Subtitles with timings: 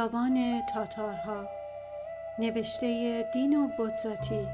[0.00, 1.48] بیابان تاتارها
[2.38, 4.48] نوشته دینو بوتزاتی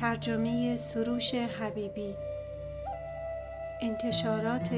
[0.00, 2.14] ترجمه سروش حبیبی.
[3.80, 4.70] انتشارات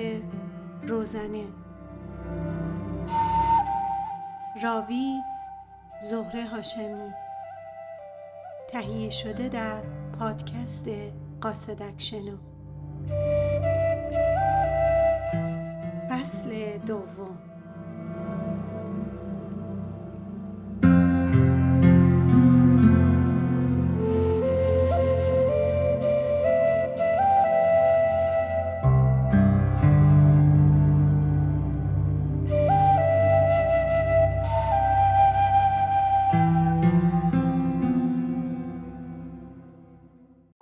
[0.82, 1.44] روزنه.
[4.62, 5.14] راوی
[6.00, 7.10] زهره هاشمی.
[8.68, 9.82] تهیه شده در
[10.18, 10.88] پادکست
[11.40, 12.36] قاصدک شنو
[16.10, 17.53] فصل دوم.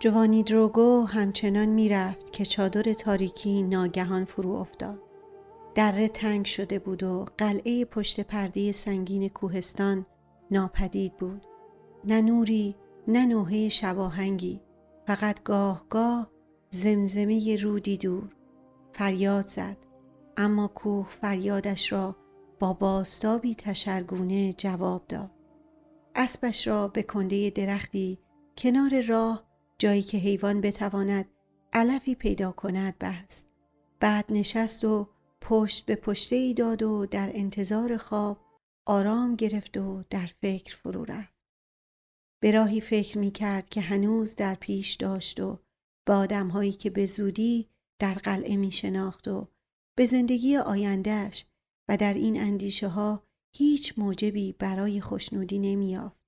[0.02, 4.98] جوانی دروگو همچنان می‌رفت که چادر تاریکی ناگهان فرو افتاد.
[5.74, 10.06] دره تنگ شده بود و قلعه پشت پرده سنگین کوهستان
[10.50, 11.42] ناپدید بود.
[12.04, 12.76] نه نوری
[13.08, 14.60] نه نوحه شباهنگی
[15.06, 16.30] فقط گاه گاه
[16.70, 18.28] زمزمه رودی دور
[18.92, 19.76] فریاد زد
[20.36, 22.16] اما کوه فریادش را
[22.58, 25.30] با باستابی تشرگونه جواب داد.
[26.14, 28.18] اسبش را به کنده درختی
[28.58, 29.51] کنار راه
[29.82, 31.28] جایی که حیوان بتواند
[31.72, 33.46] علفی پیدا کند بست.
[34.00, 35.08] بعد نشست و
[35.40, 38.40] پشت به پشته ای داد و در انتظار خواب
[38.86, 41.34] آرام گرفت و در فکر فرو رفت.
[42.42, 45.58] به راهی فکر می کرد که هنوز در پیش داشت و
[46.06, 49.48] به آدمهایی که به زودی در قلعه می شناخت و
[49.96, 51.44] به زندگی آیندهش
[51.88, 53.22] و در این اندیشه ها
[53.56, 56.21] هیچ موجبی برای خوشنودی نمیافت.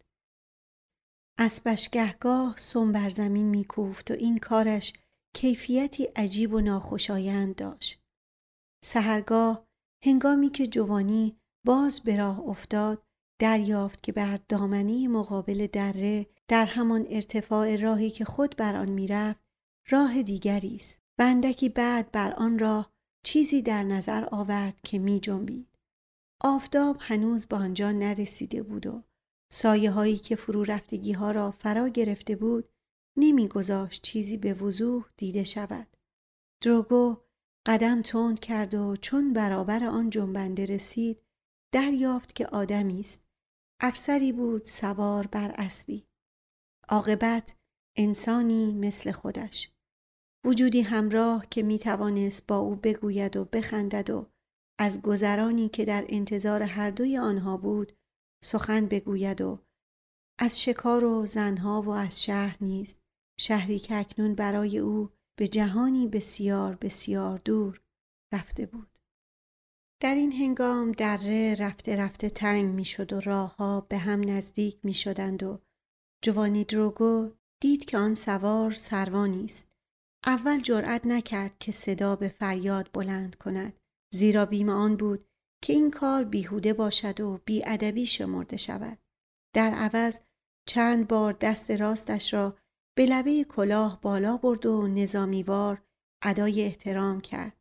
[1.38, 4.92] اسبش گهگاه سم بر زمین میکوفت و این کارش
[5.34, 8.02] کیفیتی عجیب و ناخوشایند داشت.
[8.84, 9.66] سهرگاه
[10.04, 11.36] هنگامی که جوانی
[11.66, 13.02] باز به راه افتاد
[13.40, 19.40] دریافت که بر دامنه مقابل دره در همان ارتفاع راهی که خود بر آن می‌رفت
[19.88, 21.34] راه دیگری است و
[21.74, 22.92] بعد بر آن راه
[23.24, 25.68] چیزی در نظر آورد که می جنبید.
[26.40, 29.02] آفتاب هنوز به آنجا نرسیده بود و
[29.54, 32.68] سایه هایی که فرو رفتگی ها را فرا گرفته بود
[33.16, 35.86] نمیگذاشت چیزی به وضوح دیده شود.
[36.62, 37.16] دروگو
[37.66, 41.22] قدم تند کرد و چون برابر آن جنبنده رسید
[41.72, 43.26] دریافت که آدمی است.
[43.80, 46.06] افسری بود سوار بر اسبی.
[46.88, 47.56] عاقبت
[47.96, 49.70] انسانی مثل خودش.
[50.44, 54.30] وجودی همراه که می توانست با او بگوید و بخندد و
[54.78, 57.92] از گذرانی که در انتظار هر دوی آنها بود
[58.44, 59.58] سخن بگوید و
[60.38, 62.96] از شکار و زنها و از شهر نیز
[63.40, 67.80] شهری که اکنون برای او به جهانی بسیار بسیار دور
[68.34, 68.98] رفته بود.
[70.00, 74.94] در این هنگام دره رفته رفته تنگ می شد و راهها به هم نزدیک می
[74.94, 75.60] شدند و
[76.22, 77.30] جوانی دروگو
[77.60, 79.72] دید که آن سوار سروانی است.
[80.26, 83.80] اول جرأت نکرد که صدا به فریاد بلند کند
[84.12, 85.26] زیرا بیم آن بود
[85.64, 88.98] که این کار بیهوده باشد و بیادبی شمرده شود.
[89.54, 90.20] در عوض
[90.68, 92.58] چند بار دست راستش را
[92.96, 95.82] به لبه کلاه بالا برد و نظامیوار
[96.22, 97.56] ادای احترام کرد.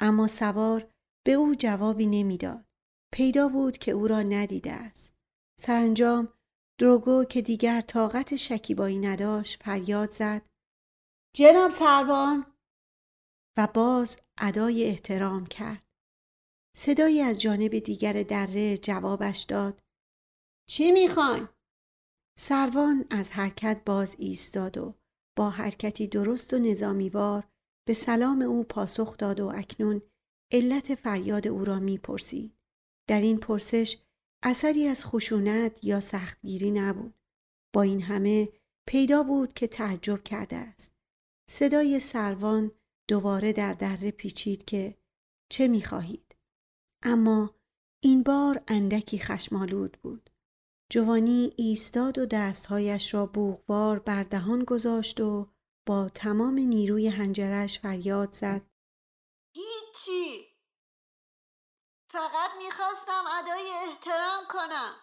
[0.00, 0.90] اما سوار
[1.26, 2.64] به او جوابی نمی‌داد.
[3.12, 5.14] پیدا بود که او را ندیده است.
[5.60, 6.32] سرانجام
[6.78, 10.42] دروگو که دیگر طاقت شکیبایی نداشت فریاد زد
[11.36, 12.46] جناب سروان
[13.58, 15.85] و باز ادای احترام کرد.
[16.78, 19.82] صدایی از جانب دیگر دره جوابش داد
[20.70, 21.48] چی می‌خواین؟
[22.38, 24.94] سروان از حرکت باز ایستاد و
[25.36, 27.48] با حرکتی درست و نظامیوار
[27.86, 30.02] به سلام او پاسخ داد و اکنون
[30.52, 32.56] علت فریاد او را می‌پرسید.
[33.08, 34.02] در این پرسش
[34.42, 37.14] اثری از خشونت یا سختگیری نبود.
[37.74, 38.48] با این همه
[38.88, 40.92] پیدا بود که تعجب کرده است.
[41.50, 42.72] صدای سروان
[43.08, 44.96] دوباره در دره پیچید که
[45.50, 46.25] چه می‌خواهید؟
[47.02, 47.54] اما
[48.02, 50.30] این بار اندکی خشمالود بود.
[50.90, 55.52] جوانی ایستاد و دستهایش را بوغوار بر دهان گذاشت و
[55.86, 58.62] با تمام نیروی هنجرش فریاد زد.
[59.56, 60.56] هیچی!
[62.10, 64.94] فقط می‌خواستم ادای احترام کنم.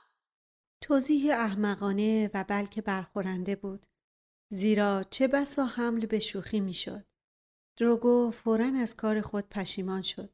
[0.81, 3.85] توضیح احمقانه و بلکه برخورنده بود.
[4.51, 7.05] زیرا چه بسا حمل به شوخی می‌شد.
[7.77, 10.33] دروگو فورا از کار خود پشیمان شد.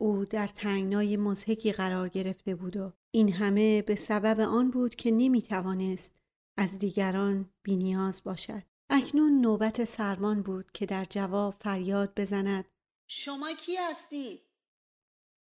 [0.00, 5.10] او در تنگنای مزهکی قرار گرفته بود و این همه به سبب آن بود که
[5.10, 6.20] نمی توانست
[6.58, 8.62] از دیگران بینیاز باشد.
[8.90, 12.64] اکنون نوبت سرمان بود که در جواب فریاد بزند
[13.08, 14.42] شما کی هستی؟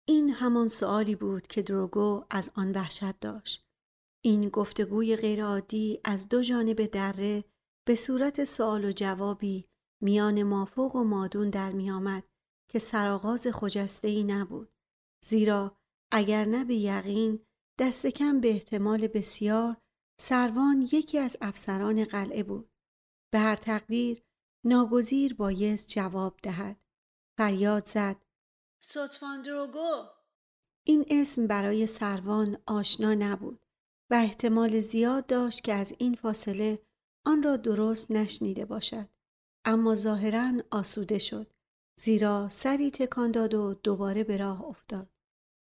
[0.08, 3.66] این همان سوالی بود که دروگو از آن وحشت داشت.
[4.24, 7.44] این گفتگوی غیرعادی از دو جانب دره
[7.86, 9.66] به صورت سوال و جوابی
[10.02, 12.24] میان مافوق و مادون در میآمد
[12.70, 14.72] که سرآغاز خجسته ای نبود.
[15.24, 15.76] زیرا
[16.12, 17.46] اگر نه به یقین
[17.78, 19.76] دست کم به احتمال بسیار
[20.20, 22.70] سروان یکی از افسران قلعه بود.
[23.32, 24.22] به هر تقدیر
[24.64, 26.80] ناگزیر بایست جواب دهد.
[27.38, 28.16] فریاد زد.
[28.82, 30.06] سطفان دروگو
[30.84, 33.62] این اسم برای سروان آشنا نبود
[34.10, 36.82] و احتمال زیاد داشت که از این فاصله
[37.26, 39.08] آن را درست نشنیده باشد.
[39.64, 41.52] اما ظاهرا آسوده شد.
[42.00, 45.10] زیرا سری تکان داد و دوباره به راه افتاد.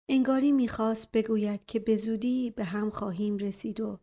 [0.09, 3.99] انگاری می‌خواست بگوید که به زودی به هم خواهیم رسید و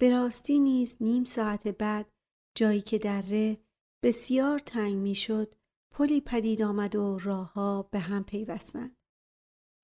[0.00, 2.10] به راستی نیز نیم ساعت بعد
[2.56, 3.58] جایی که دره
[4.04, 5.54] بسیار تنگ می‌شد
[5.94, 8.96] پلی پدید آمد و راهها به هم پیوستند.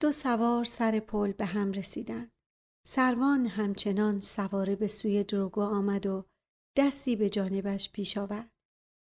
[0.00, 2.32] دو سوار سر پل به هم رسیدند.
[2.86, 6.24] سروان همچنان سواره به سوی دروگو آمد و
[6.76, 8.50] دستی به جانبش پیش آورد.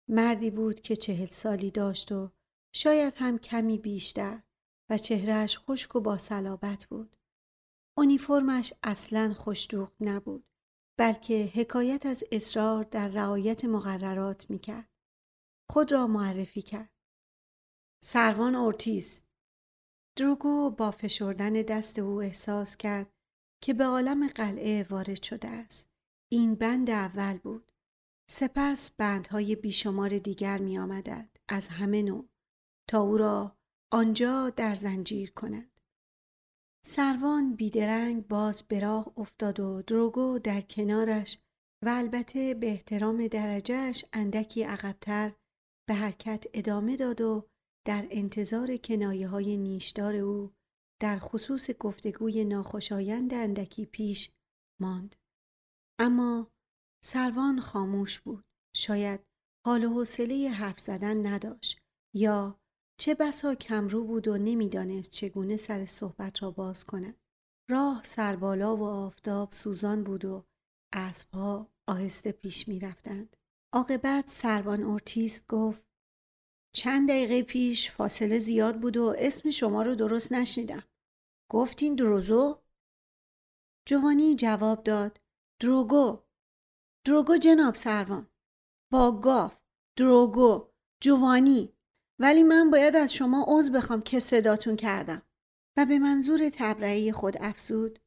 [0.09, 2.31] مردی بود که چهل سالی داشت و
[2.77, 4.43] شاید هم کمی بیشتر
[4.91, 7.17] و چهرهش خشک و با صلابت بود.
[7.99, 10.45] اونیفرمش اصلا خوشدوق نبود
[10.99, 14.89] بلکه حکایت از اصرار در رعایت مقررات می‌کرد.
[15.71, 16.93] خود را معرفی کرد.
[18.03, 19.25] سروان اورتیس
[20.17, 23.13] دروگو با فشردن دست او احساس کرد
[23.63, 25.91] که به عالم قلعه وارد شده است.
[26.33, 27.73] این بند اول بود.
[28.31, 32.29] سپس بندهای بیشمار دیگر می آمدند از همه نوع
[32.89, 33.57] تا او را
[33.93, 35.71] آنجا در زنجیر کند.
[36.85, 41.39] سروان بیدرنگ باز به راه افتاد و دروگو در کنارش
[41.85, 45.33] و البته به احترام درجهش اندکی عقبتر
[45.89, 47.49] به حرکت ادامه داد و
[47.87, 50.53] در انتظار کنایه های نیشدار او
[51.01, 54.33] در خصوص گفتگوی ناخوشایند اندکی پیش
[54.81, 55.17] ماند.
[55.99, 56.51] اما
[57.05, 58.45] سروان خاموش بود.
[58.77, 59.21] شاید
[59.67, 61.81] حال و حوصله حرف زدن نداشت
[62.15, 62.61] یا
[62.99, 67.17] چه بسا کمرو بود و نمی‌دانست چگونه سر صحبت را باز کند.
[67.69, 70.45] راه سربالا و آفتاب سوزان بود و
[70.93, 73.37] اسبها آهسته پیش می رفتند.
[73.73, 75.83] عاقبت سروان اورتیست گفت
[76.75, 80.83] چند دقیقه پیش فاصله زیاد بود و اسم شما رو درست نشنیدم.
[81.51, 82.59] گفتین دروزو؟
[83.87, 85.21] جوانی جواب داد
[85.61, 86.19] دروگو
[87.05, 88.31] دروگو جناب سروان
[88.93, 89.59] با گاف
[89.97, 90.69] دروگو
[91.01, 91.76] جوانی
[92.19, 95.23] ولی من باید از شما عوض بخوام که صداتون کردم.
[95.77, 97.99] و به منظور تبرعی خود افزود.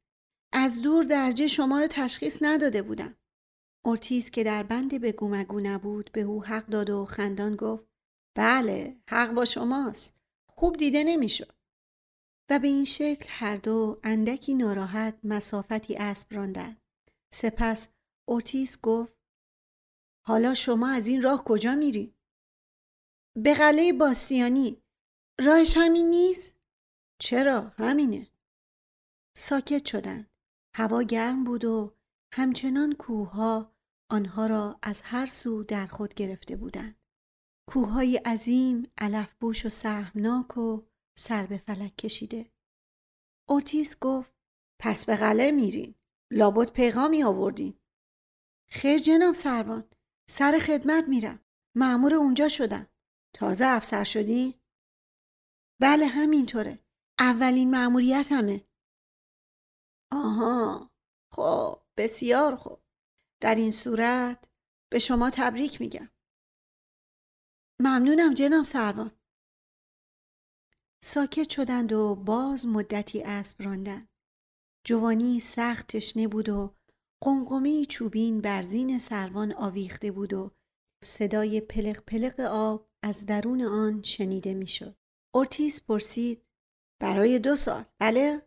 [0.54, 3.16] از دور درجه شما رو تشخیص نداده بودم.
[3.86, 7.84] اورتیز که در بند به گومگو نبود به او حق داد و خندان گفت
[8.36, 10.16] بله حق با شماست.
[10.56, 11.56] خوب دیده نمی‌شد.
[12.50, 16.82] و به این شکل هر دو اندکی ناراحت مسافتی اسب راندند.
[17.34, 17.88] سپس
[18.28, 19.14] اورتیس گفت
[20.26, 22.16] حالا شما از این راه کجا میری؟
[23.36, 24.84] به قلعه باستیانی
[25.40, 26.60] راهش همین نیست؟
[27.22, 28.28] چرا؟ همینه.
[29.38, 30.30] ساکت شدند.
[30.76, 31.98] هوا گرم بود و
[32.34, 33.76] همچنان کوهها
[34.12, 37.00] آنها را از هر سو در خود گرفته بودند.
[37.70, 40.82] کوههای عظیم، علفبوش و سهمناک و
[41.18, 42.52] سر به فلک کشیده.
[43.50, 44.34] اورتیس گفت
[44.82, 45.96] پس به قلعه میرین.
[46.32, 47.80] لابد پیغامی آوردین.
[48.70, 49.90] خیر جناب سروان.
[50.30, 51.40] سر خدمت میرم.
[51.76, 52.88] معمور اونجا شدم.
[53.34, 54.60] تازه افسر شدی؟
[55.82, 56.80] بله همینطوره.
[57.20, 58.68] اولین معمولیت همه.
[60.12, 60.92] آها.
[61.32, 62.82] خب بسیار خوب.
[63.42, 64.50] در این صورت
[64.92, 66.10] به شما تبریک میگم.
[67.80, 69.12] ممنونم جناب سروان.
[71.04, 74.10] ساکت شدند و باز مدتی اسب راندند.
[74.86, 76.76] جوانی سخت تشنه بود و
[77.22, 80.52] قمقمه چوبین بر زین سروان آویخته بود و
[81.04, 84.96] صدای پلق پلق آب از درون آن شنیده می‌شد.
[85.36, 86.46] اورتیس پرسید
[87.02, 88.42] برای دو سال بله؟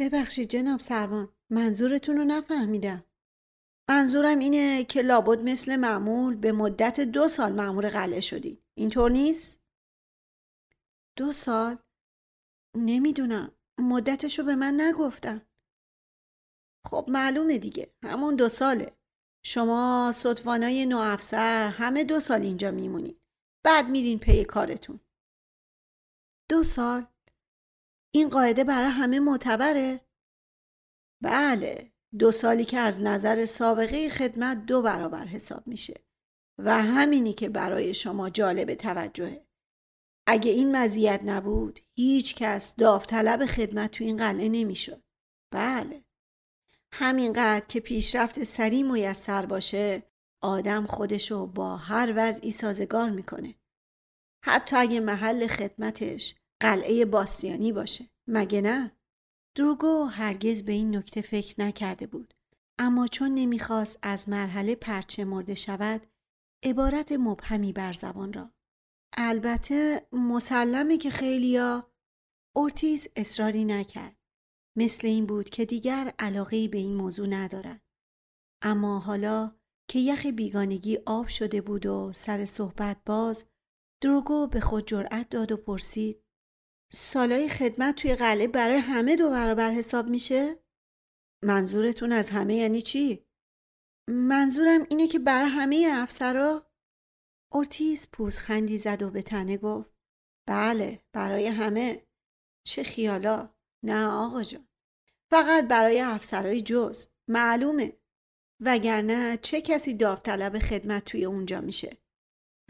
[0.00, 3.04] ببخشید جناب سروان منظورتون رو نفهمیدم.
[3.90, 8.58] منظورم اینه که لابد مثل معمول به مدت دو سال معمور قلعه شدی.
[8.74, 9.60] اینطور نیست؟
[11.16, 11.78] دو سال؟
[12.76, 13.52] نمی‌دونم.
[13.78, 15.42] مدتشو به من نگفتن.
[16.86, 17.94] خب معلومه دیگه.
[18.02, 18.92] همون دو ساله.
[19.44, 23.20] شما صدفانای نو افسر همه دو سال اینجا میمونید.
[23.64, 25.00] بعد میرین پی کارتون.
[26.48, 27.06] دو سال؟
[28.14, 30.00] این قاعده برای همه معتبره؟
[31.22, 31.92] بله.
[32.18, 36.00] دو سالی که از نظر سابقه خدمت دو برابر حساب میشه
[36.58, 39.46] و همینی که برای شما جالب توجهه
[40.26, 45.02] اگه این مزیت نبود هیچ کس داوطلب خدمت تو این قلعه نمی‌شد.
[45.52, 46.04] بله.
[46.92, 50.02] همینقدر که پیشرفت سریع میسر باشه
[50.44, 53.54] آدم خودشو با هر وضعی سازگار می‌کنه.
[54.44, 58.04] حتی اگه محل خدمتش قلعه باستیانی باشه.
[58.28, 58.92] مگه نه؟
[59.54, 62.34] دروگو هرگز به این نکته فکر نکرده بود.
[62.78, 66.06] اما چون نمی‌خواست از مرحله پرچه مرده شود
[66.62, 68.50] عبارت مبهمی بر زبان را
[69.16, 71.90] البته مسلمه که خیلیا
[72.56, 74.16] اورتیز اصراری نکرد
[74.76, 77.80] مثل این بود که دیگر علاقه به این موضوع ندارد
[78.62, 79.56] اما حالا
[79.88, 83.44] که یخ بیگانگی آب شده بود و سر صحبت باز
[84.02, 86.24] دروگو به خود جرأت داد و پرسید
[86.92, 90.64] سالای خدمت توی قلعه برای همه دو برابر حساب میشه؟
[91.44, 93.26] منظورتون از همه یعنی چی؟
[94.10, 96.70] منظورم اینه که برای همه افسرا؟
[97.52, 99.90] اورتیز پوزخندی زد و به تنه گفت
[100.48, 102.06] بله برای همه.
[102.66, 103.54] چه خیالا.
[103.84, 104.68] نه آقا جان.
[105.30, 107.06] فقط برای افسرای جز.
[107.28, 107.96] معلومه.
[108.64, 111.96] وگرنه چه کسی داوطلب خدمت توی اونجا میشه؟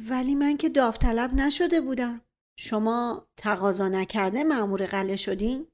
[0.09, 2.21] ولی من که داوطلب نشده بودم.
[2.59, 5.67] شما تقاضا نکرده معمور قله شدین؟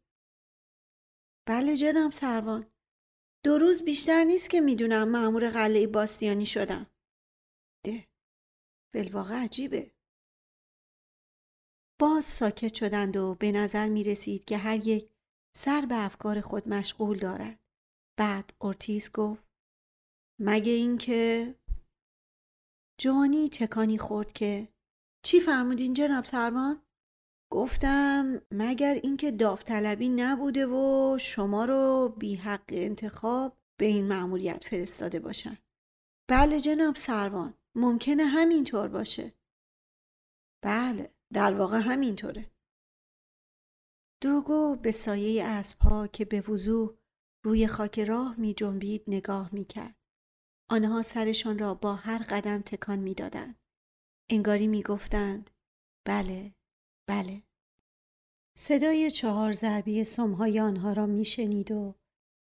[1.48, 2.66] بله جناب سروان.
[3.44, 6.86] دو روز بیشتر نیست که می‌دونم معمور قلعه باستیانی شدم.
[7.86, 8.08] ده.
[8.94, 9.90] بالواقع عجیبه.
[12.00, 15.10] باز ساکت شدند و به نظر می رسید که هر یک
[15.56, 17.58] سر به افکار خود مشغول دارد.
[18.18, 19.49] بعد اورتیز گفت
[20.42, 21.54] مگه اینکه
[23.00, 24.68] جوانی چکانی خورد که
[25.24, 26.82] چی فرمودین جناب سروان؟
[27.52, 35.20] گفتم مگر اینکه داوطلبی نبوده و شما رو بی حق انتخاب به این مأموریت فرستاده
[35.20, 35.58] باشن.
[36.28, 39.32] بله جناب سروان ممکنه همینطور باشه.
[40.62, 42.50] بله در واقع همینطوره.
[44.22, 46.96] دروگو به سایه اسبها که به وضوح
[47.44, 49.99] روی خاک راه می جنبید نگاه می کرد.
[50.72, 53.56] آنها سرشان را با هر قدم تکان می دادند.
[54.30, 55.50] انگاری می گفتند
[56.06, 56.54] بله
[57.08, 57.42] بله.
[58.56, 61.94] صدای چهار ضربی سمهای آنها را میشنید و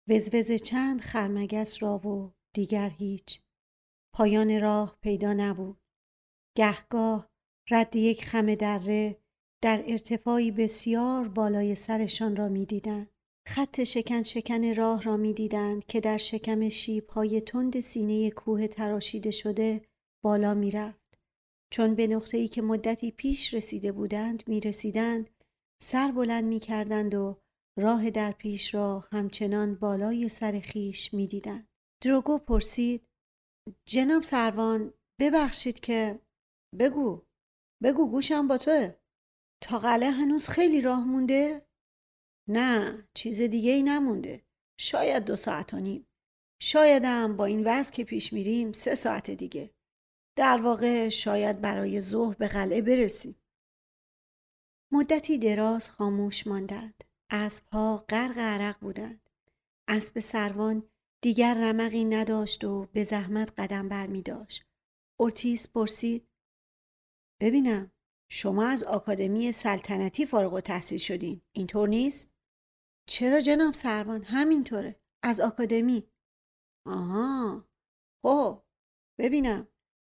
[0.09, 3.43] وزوز چند خرمگس را و دیگر هیچ.
[4.15, 5.81] پایان راه پیدا نبود.
[6.57, 7.31] گهگاه
[7.71, 9.23] رد یک خم دره
[9.63, 13.11] در ارتفاعی بسیار بالای سرشان را می‌دیدند.
[13.49, 19.31] خط شکن شکن راه را می‌دیدند که در شکم شیب های تند سینه کوه تراشیده
[19.31, 19.89] شده
[20.25, 21.19] بالا می‌رفت.
[21.73, 25.31] چون به نقطه ای که مدتی پیش رسیده بودند می رسیدند
[25.83, 27.39] سر بلند می کردند و
[27.79, 31.69] راه در پیش را همچنان بالای سر خیش می دیدند.
[32.03, 33.07] دروگو پرسید
[33.89, 36.19] جناب سروان ببخشید که
[36.79, 37.23] بگو
[37.83, 38.95] بگو گوشم با توه
[39.63, 41.67] تا قلعه هنوز خیلی راه مونده؟
[42.49, 44.43] نه چیز دیگه ای نمونده
[44.77, 46.07] شاید دو ساعت و نیم
[46.61, 49.71] شایدم با این وضع که پیش میریم سه ساعت دیگه
[50.37, 53.43] در واقع شاید برای ظهر به قلعه برسیم
[54.93, 57.05] مدتی دراز خاموش ماندند.
[57.31, 59.31] اسبها غرق عرق بودند.
[59.89, 60.89] اسب سروان
[61.23, 64.65] دیگر رمقی نداشت و به زحمت قدم بر می داشت.
[65.21, 66.29] اورتیس پرسید
[67.41, 67.93] ببینم
[68.31, 72.32] شما از آکادمی سلطنتی فارغ و تحصیل شدین اینطور نیست؟
[73.07, 76.09] چرا جناب سروان همینطوره از آکادمی
[76.87, 77.69] آها
[78.23, 78.63] خب
[79.19, 79.69] ببینم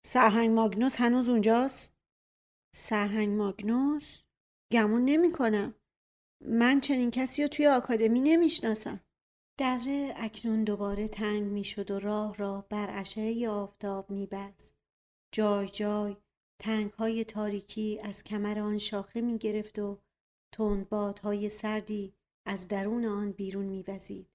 [0.06, 1.96] سرهنگ ماگنوس هنوز اونجاست؟
[2.76, 4.22] سرهنگ ماگنوس؟
[4.72, 5.76] گمون نمی کنم.
[6.42, 9.00] من چنین کسی رو توی آکادمی نمی‌شناسم.
[9.60, 14.78] دره اکنون دوباره تنگ می شد و راه را بر عشه آفتاب می بست.
[15.34, 16.18] جای جای
[16.62, 20.02] تنگ های تاریکی از کمر آن شاخه می گرفت و
[20.54, 22.17] تندبادهای سردی
[22.48, 24.30] از درون آن بیرون می وزید.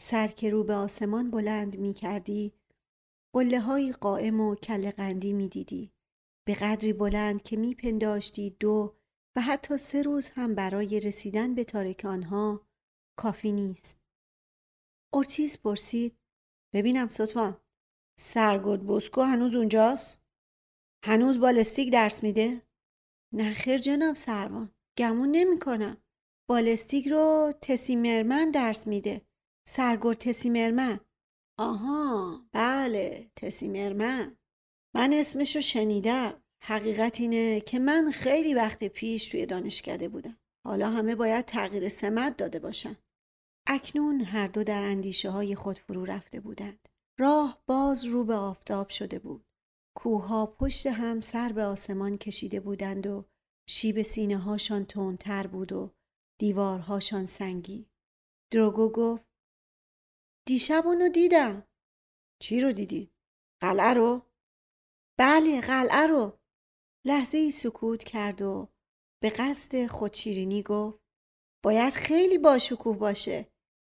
[0.00, 2.52] سر که رو به آسمان بلند می کردی
[3.34, 5.92] قله های قائم و کل قندی می دیدی.
[6.46, 8.96] به قدری بلند که می پنداشتی دو
[9.36, 12.66] و حتی سه روز هم برای رسیدن به تارک آنها
[13.18, 14.00] کافی نیست.
[15.12, 16.18] اورتیز پرسید
[16.74, 17.60] ببینم سطفان
[18.18, 20.22] سرگرد بوسکو هنوز اونجاست؟
[21.04, 22.62] هنوز بالستیک درس میده؟
[23.32, 26.03] نخیر جناب سروان گمون نمی کنم.
[26.48, 29.22] بالستیک رو تسیمرمن درس میده.
[29.68, 31.00] سرگرد تسیمرمن.
[31.58, 34.36] آها بله تسیمرمن.
[34.94, 36.42] من اسمشو شنیدم.
[36.62, 40.38] حقیقت اینه که من خیلی وقت پیش توی دانشکده بودم.
[40.66, 42.96] حالا همه باید تغییر سمت داده باشن.
[43.68, 46.88] اکنون هر دو در اندیشه های خود فرو رفته بودند.
[47.18, 49.44] راه باز رو به آفتاب شده بود.
[49.96, 53.24] کوها پشت هم سر به آسمان کشیده بودند و
[53.68, 55.93] شیب سینه هاشان تندتر بود و
[56.40, 57.86] دیوارهاشان سنگی.
[58.52, 59.24] دروگو گفت
[60.46, 61.68] دیشب اونو دیدم.
[62.42, 63.10] چی رو دیدی؟
[63.60, 64.22] قلعه رو؟
[65.18, 66.38] بله قلعه رو.
[67.06, 68.68] لحظه ای سکوت کرد و
[69.22, 70.98] به قصد خودشیرینی گفت
[71.64, 73.46] باید خیلی باشکوه باشه.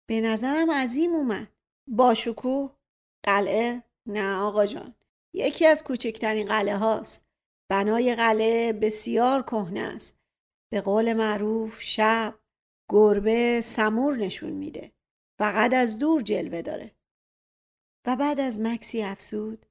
[0.10, 1.52] به نظرم عظیم اومد.
[1.88, 2.76] باشکوه؟
[3.24, 4.96] قلعه؟ نه آقا جان.
[5.34, 7.28] یکی از کوچکترین قلعه هاست.
[7.72, 10.25] بنای قلعه بسیار کهنه است.
[10.76, 12.40] به قول معروف شب
[12.90, 14.92] گربه سمور نشون میده.
[15.40, 16.92] فقط از دور جلوه داره.
[18.08, 19.66] و بعد از مکسی افسود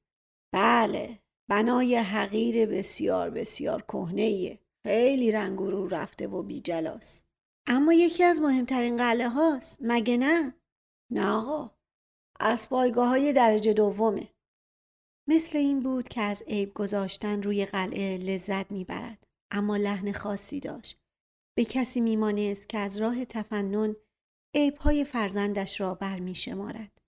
[0.54, 1.18] بله
[1.49, 7.23] بنای حقیر بسیار بسیار کهنه خیلی رنگ رو رفته و بی جلاس.
[7.66, 10.54] اما یکی از مهمترین قلعه هاست مگه نه؟
[11.11, 11.70] نه آقا
[12.40, 14.28] از پایگاه های درجه دومه.
[15.28, 19.23] مثل این بود که از عیب گذاشتن روی قلعه لذت می‌برد
[19.54, 21.00] اما لحن خاصی داشت.
[21.56, 23.96] به کسی میمانست که از راه تفنن
[24.54, 26.99] عیبهای فرزندش را برمی شمارد.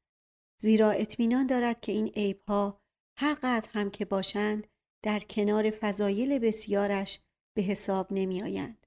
[0.60, 2.80] زیرا اطمینان دارد که این عیبها
[3.18, 4.66] هر قدر هم که باشند
[5.04, 7.20] در کنار فضایل بسیارش
[7.56, 8.86] به حساب نمی آیند.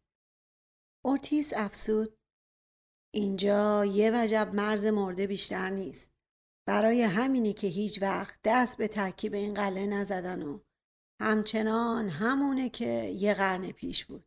[1.06, 2.18] اورتیس افسود
[3.14, 6.12] اینجا یه وجب مرز مرده بیشتر نیست.
[6.68, 10.60] برای همینی که هیچ وقت دست به ترکیب این قلعه نزدن و
[11.20, 14.26] همچنان همونه که یه قرن پیش بود.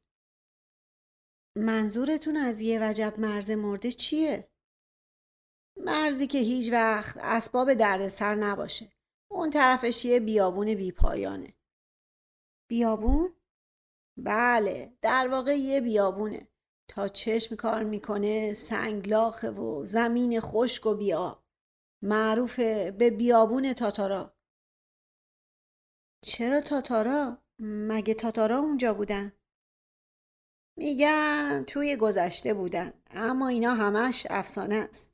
[1.57, 4.49] منظورتون از یه وجب مرز مرده چیه؟
[5.77, 8.93] مرزی که هیچ وقت اسباب دردسر نباشه.
[9.31, 11.55] اون طرفش یه بیابون بیپایانه.
[12.71, 13.37] بیابون؟
[14.17, 16.49] بله در واقع یه بیابونه.
[16.89, 21.45] تا چشم کار می‌کنه سنگلاخه و زمین خشک و بیا.
[22.03, 24.32] معروفه به بیابون تاتارا.
[26.25, 29.33] چرا تاتارا؟ مگه تاتارا اونجا بودن؟
[30.77, 35.13] میگن توی گذشته بودن اما اینا همش افسانه است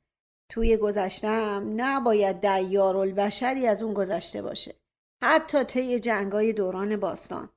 [0.49, 4.75] توی گذشتم نباید البشری از اون گذشته باشه
[5.21, 7.49] حتی طی جنگای دوران باستان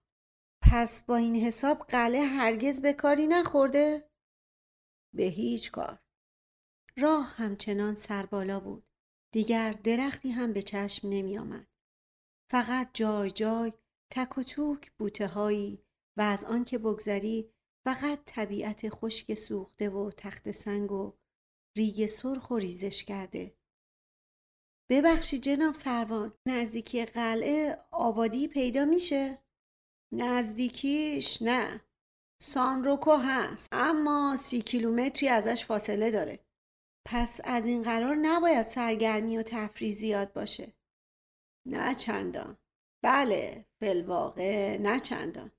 [0.63, 4.11] پس با این حساب قلعه هرگز به کاری نخورده؟
[5.15, 5.99] به هیچ کار
[6.97, 8.87] راه همچنان سربالا بود
[9.33, 11.72] دیگر درختی هم به چشم نمی آمد.
[12.53, 13.73] فقط جای جای
[14.11, 15.83] تک و توک بوته هایی
[16.17, 17.53] و از آن که بگذری
[17.85, 21.13] فقط طبیعت خشک سوخته و تخت سنگ و
[21.77, 23.57] ریگ سرخ و ریزش کرده.
[24.91, 29.39] ببخشی جناب سروان نزدیکی قلعه آبادی پیدا میشه؟
[30.15, 31.81] نزدیکیش نه
[32.43, 36.39] سانروکو هست اما سی کیلومتری ازش فاصله داره
[37.07, 40.73] پس از این قرار نباید سرگرمی و تفریح زیاد باشه
[41.67, 42.59] نه چندان
[43.03, 45.51] بله فلواقع نه چندان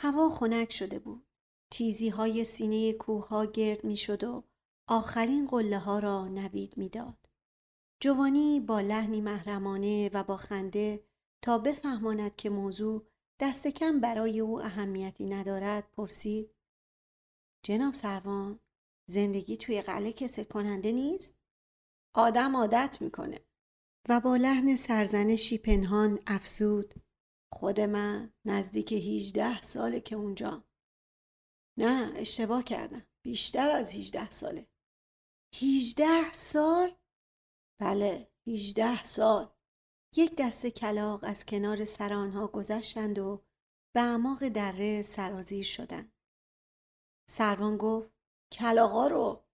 [0.00, 1.26] هوا خنک شده بود
[1.70, 4.44] تیزی های سینه کوه ها گرد می شد و
[4.88, 7.30] آخرین قله ها را نوید می‌داد.
[8.00, 11.04] جوانی با لحنی محرمانه و با خنده
[11.42, 13.06] تا بفهماند که موضوع
[13.40, 16.54] دست کم برای او اهمیتی ندارد پرسید
[17.64, 18.60] جناب سروان
[19.10, 21.38] زندگی توی قلعه کسل کننده نیست؟
[22.14, 23.40] آدم عادت می‌کنه
[24.08, 26.94] و با لحن سرزنشی پنهان افسود
[27.52, 30.64] خود من نزدیک 18 ساله که اونجا
[31.78, 34.66] نه اشتباه کردم بیشتر از 18 ساله
[35.54, 36.90] 18 سال؟
[37.80, 39.48] بله 18 سال
[40.16, 43.44] یک دسته کلاق از کنار سر آنها گذشتند و
[43.94, 46.12] به اعماق دره سرازیر شدند.
[47.30, 48.10] سروان گفت
[48.52, 49.44] کلاغا رو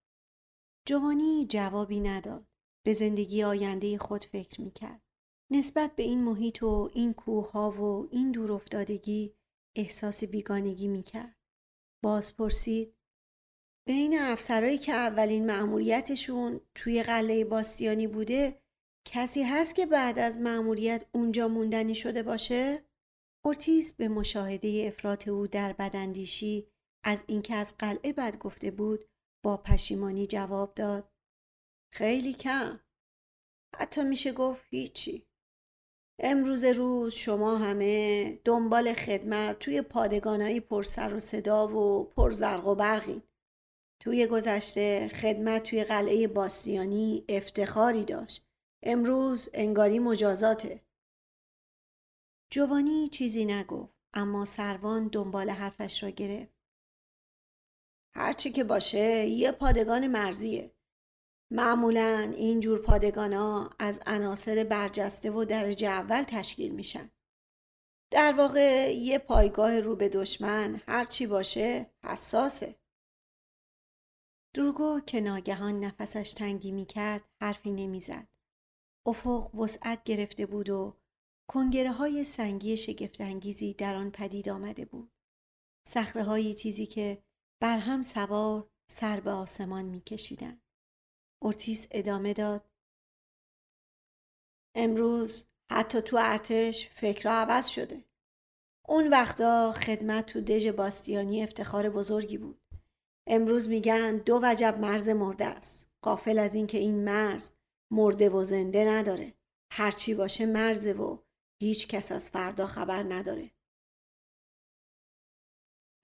[0.89, 2.47] جوانی جوابی نداد.
[2.87, 5.03] به زندگی آینده خود فکر می کرد.
[5.51, 9.35] نسبت به این محیط و این کوه ها و این دور افتادگی
[9.77, 11.37] احساس بیگانگی می کرد.
[12.05, 12.95] باز پرسید
[13.87, 18.61] بین افسرهایی که اولین مأموریتشون توی قلعه باستیانی بوده
[19.07, 22.85] کسی هست که بعد از مأموریت اونجا موندنی شده باشه؟
[23.45, 26.69] اورتیز به مشاهده افراط او در بدندیشی
[27.05, 29.05] از اینکه از قلعه بد گفته بود
[29.45, 31.14] با پشیمانی جواب داد
[31.95, 32.81] خیلی کم.
[33.77, 35.27] حتی میشه گفت هیچی.
[36.19, 42.67] امروز روز شما همه دنبال خدمت توی پادگانایی پر سر و صدا و پر زرق
[42.67, 43.23] و برقین.
[44.01, 48.49] توی گذشته خدمت توی قلعه باستیانی افتخاری داشت.
[48.83, 50.81] امروز انگاری مجازاته.
[52.51, 56.55] جوانی چیزی نگفت اما سروان دنبال حرفش را گرفت.
[58.15, 60.74] هرچی که باشه یه پادگان مرزیه.
[61.55, 67.11] معمولا این جور پادگان ها از عناصر برجسته و درجه اول تشکیل میشن
[68.11, 72.75] در واقع یه پایگاه رو به دشمن هرچی باشه حساسه
[74.55, 78.29] دروگو که ناگهان نفسش تنگی می کرد حرفی نمی‌زد.
[79.07, 80.97] افق وسعت گرفته بود و
[81.51, 85.13] کنگره های سنگی شگفتانگیزی در آن پدید آمده بود.
[85.87, 87.23] سخره های تیزی که
[87.61, 90.03] بر هم سوار سر به آسمان می
[91.45, 92.71] ارتیس ادامه داد.
[94.75, 98.05] امروز حتی تو ارتش فکر عوض شده.
[98.89, 102.61] اون وقتا خدمت تو دژ باستیانی افتخار بزرگی بود.
[103.27, 105.91] امروز میگن دو وجب مرز مرده است.
[106.03, 107.53] قافل از اینکه این مرز
[107.91, 109.35] مرده و زنده نداره.
[109.73, 111.19] هرچی باشه مرزه و
[111.61, 113.51] هیچ کس از فردا خبر نداره.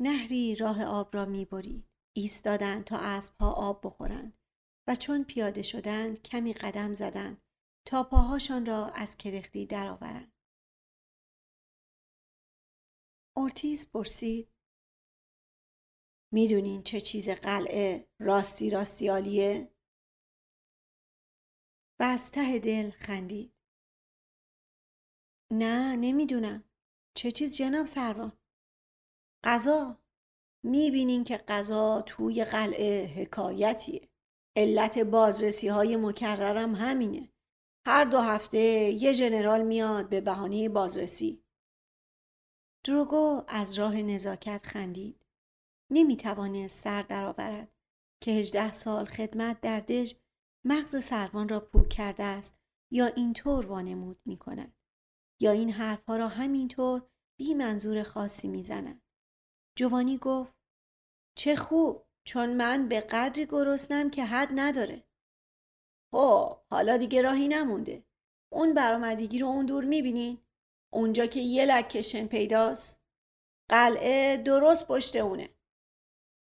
[0.00, 1.86] نهری راه آب را می‌برید.
[2.16, 4.39] ایستادند تا اسبها آب بخورند
[4.86, 7.42] و چون پیاده شدند کمی قدم زدند
[7.86, 10.32] تا پاهاشان را از کرختی درآورند.
[13.36, 14.52] اورتیز پرسید
[16.32, 19.74] می‌دونین چه چیز قلعه راستی راستی عالیه؟
[22.00, 23.54] و از ته دل خندید.
[25.52, 26.64] نه نمی‌دونم.
[27.14, 28.38] چه چیز جناب سروان؟
[29.44, 30.02] غذا.
[30.62, 34.08] می‌بینین که غذا توی قلعه حکایتیه.
[34.56, 37.28] علت بازرسی های مکررم همینه.
[37.86, 41.44] هر دو هفته یه جنرال میاد به بهانه بازرسی.
[42.84, 45.26] دروگو از راه نزاکت خندید.
[45.90, 47.72] نمی توانست سر درآورد
[48.20, 50.14] که هجده سال خدمت در دژ
[50.64, 52.58] مغز سروان را پوک کرده است
[52.90, 54.76] یا اینطور وانمود می کند
[55.40, 57.02] یا این حرفها را همینطور
[57.36, 59.02] بی منظور خاصی می زند.
[59.76, 60.52] جوانی گفت
[61.34, 65.04] چه خوب چون من به قدری گرسنم که حد نداره.
[66.12, 68.04] خب حالا دیگه راهی نمونده.
[68.52, 70.38] اون برامدگی رو اون دور می‌بینین؟
[70.92, 73.02] اونجا که یه لکشن پیداست؟
[73.68, 75.48] قلعه درست پشت اونه.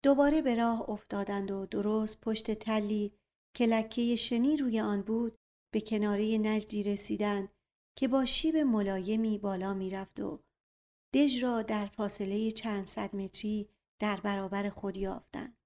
[0.03, 3.13] دوباره به راه افتادند و درست پشت تلی
[3.55, 5.37] که لکه شنی روی آن بود
[5.73, 7.49] به کناره نجدی رسیدند
[7.97, 10.43] که با شیب ملایمی بالا می‌رفت و
[11.13, 15.62] دژ را در فاصله چند صد متری در برابر خود یافتند.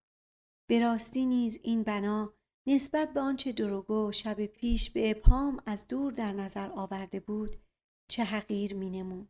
[0.69, 2.33] به راستی نیز این بنا
[2.67, 7.55] نسبت به آنچه دروگو شب پیش به ابهام از دور در نظر آورده بود
[8.09, 9.29] چه حقیر مینمود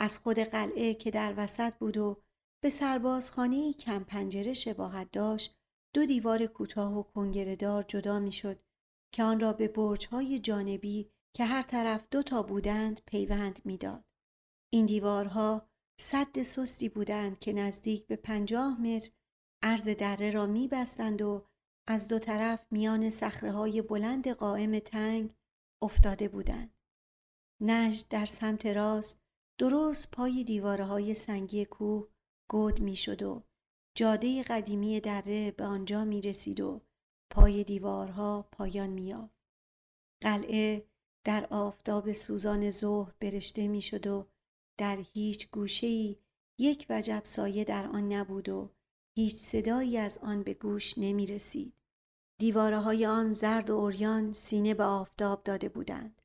[0.00, 2.22] از خود قلعه که در وسط بود و
[2.62, 5.58] به سربازخانه کم پنجره شباهت داشت
[5.94, 8.62] دو دیوار کوتاه و کنگرهدار جدا می‌شد
[9.12, 14.04] که آن را به برجهای جانبی که هر طرف دو تا بودند پیوند می‌داد.
[14.72, 15.68] این دیوارها
[16.00, 19.10] صد سستی بودند که نزدیک به پنجاه متر
[19.62, 21.46] عرض دره را میبستند و
[21.88, 25.34] از دو طرف میان های بلند قائم تنگ
[25.82, 26.74] افتاده بودند.
[27.60, 29.20] نجد در سمت راست
[29.58, 32.08] درست پای دیواره های سنگی کوه
[32.50, 33.42] گود می‌شد و
[33.96, 36.80] جاده قدیمی دره به آنجا می رسید و
[37.30, 39.28] پای دیوارها پایان می
[40.22, 40.88] قلعه
[41.24, 44.26] در آفتاب سوزان ظهر برشته می شد و
[44.78, 46.16] در هیچ گوشه‌ای
[46.58, 48.70] یک وجب سایه در آن نبود و
[49.18, 51.74] هیچ صدایی از آن به گوش نمی رسید.
[52.40, 56.22] دیواره های آن زرد و اوریان سینه به آفتاب داده بودند.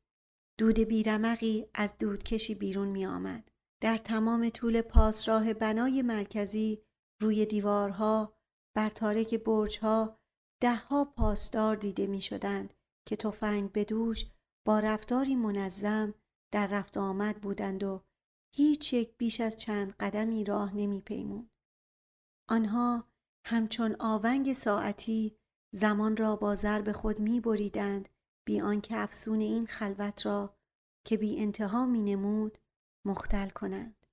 [0.58, 3.52] دود بیرمقی از دودکشی بیرون می آمد.
[3.82, 6.82] در تمام طول پاسراه بنای مرکزی
[7.22, 8.34] روی دیوارها
[8.76, 10.20] بر تارک برجها
[10.62, 12.74] دهها پاسدار دیده می شدند
[13.06, 14.26] که تفنگ به دوش
[14.66, 16.14] با رفتاری منظم
[16.52, 18.04] در رفت آمد بودند و
[18.56, 21.50] هیچ یک بیش از چند قدمی راه نمی پیمون.
[22.50, 23.08] آنها
[23.46, 25.38] همچون آونگ ساعتی
[25.74, 28.10] زمان را با ضرب خود می بریدند
[28.46, 30.58] بی آنکه افسون این خلوت را
[31.06, 32.58] که بی انتها می نمود
[33.06, 34.06] مختل کنند.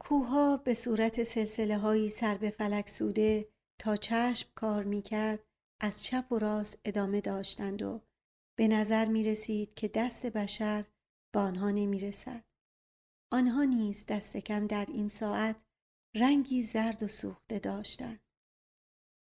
[0.00, 3.48] کوها به صورت سلسله هایی سر به فلک سوده
[3.80, 5.44] تا چشم کار می کرد
[5.80, 8.00] از چپ و راست ادامه داشتند و
[8.58, 10.84] به نظر می رسید که دست بشر
[11.34, 12.44] به آنها نمی رسد.
[13.32, 15.56] آنها نیز دست کم در این ساعت
[16.16, 18.20] رنگی زرد و سوخته داشتند.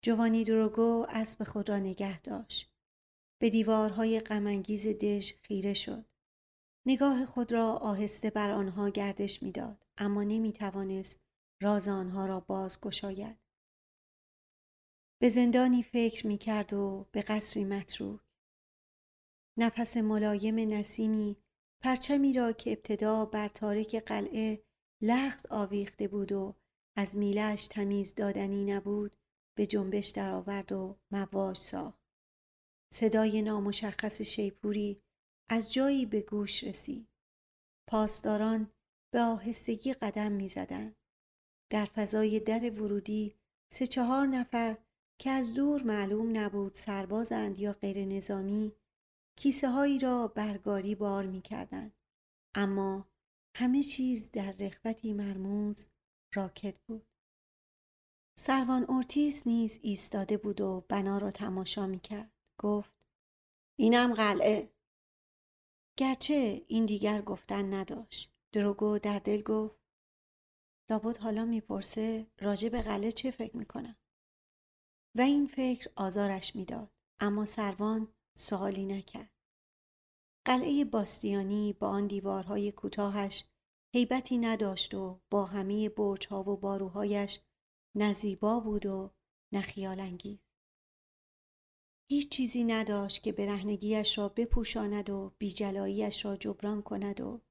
[0.02, 2.72] جوانی دروگو اسب خود را نگه داشت.
[3.42, 6.06] به دیوارهای غمانگیز دژ خیره شد.
[6.86, 11.20] نگاه خود را آهسته بر آنها گردش می‌داد اما نمی توانست
[11.62, 13.38] راز آنها را باز گشاید.
[15.22, 18.22] به زندانی فکر می کرد و به قصری متروک.
[19.58, 21.38] نفس ملایم نسیمی
[21.82, 24.64] پرچمی را که ابتدا بر تارک قلعه
[25.02, 26.56] لخت آویخته بود و
[26.98, 29.16] از میلش تمیز دادنی نبود
[29.58, 32.00] به جنبش درآورد و مواج ساخت.
[32.94, 35.02] صدای نامشخص شیپوری
[35.50, 37.08] از جایی به گوش رسید.
[37.90, 38.72] پاسداران
[39.14, 40.96] به آهستگی قدم می زدن.
[41.72, 43.36] در فضای در ورودی
[43.72, 44.78] سه چهار نفر
[45.20, 48.76] که از دور معلوم نبود سربازند یا غیر نظامی
[49.38, 51.92] کیسه هایی را برگاری بار می کردن.
[52.56, 53.08] اما
[53.56, 55.88] همه چیز در رخوتی مرموز
[56.36, 57.08] راکت بود.
[58.38, 62.32] سروان اورتیس نیز ایستاده بود و بنا را تماشا می کرد.
[62.60, 63.08] گفت
[63.80, 64.74] اینم قلعه.
[65.98, 68.32] گرچه این دیگر گفتن نداشت.
[68.52, 69.80] دروگو در دل گفت
[70.90, 73.96] لابد حالا می‌پرسه راجع به قلعه چه فکر می‌کنم.
[75.18, 76.92] و این فکر آزارش می‌داد.
[77.20, 79.32] اما سروان سوالی نکرد.
[80.46, 83.44] قلعه باستیانی با آن دیوارهای کوتاهش
[83.96, 87.40] هیبتی نداشت و با همه برجها و باروهایش
[87.96, 89.12] نزیبا بود و
[89.52, 90.40] نخیال انگیز.
[92.10, 97.42] هیچ چیزی نداشت که برهنگیش را بپوشاند و بیجلاییش را جبران کند و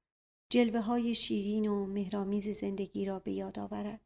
[0.50, 4.00] جلوه های شیرین و مهرامیز زندگی را به یاد آورد.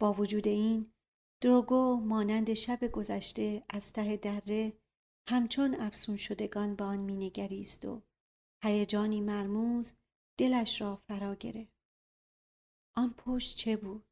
[0.00, 0.92] با وجود این
[1.40, 4.72] دروگو مانند شب گذشته از ته دره
[5.28, 8.02] همچون افسون شدگان به آن مینگریست و
[8.64, 9.94] هیجانی مرموز
[10.38, 11.74] دلش را فرا گرفت.
[12.96, 14.04] آن پشت چه بود؟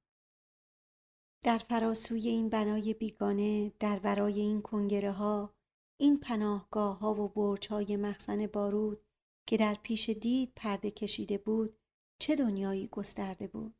[1.44, 5.54] در فراسوی این بنای بیگانه در ورای این کنگره ها
[6.00, 9.04] این پناهگاه ها و برج های مخزن بارود
[9.46, 11.78] که در پیش دید پرده کشیده بود
[12.18, 13.74] چه دنیایی گسترده بود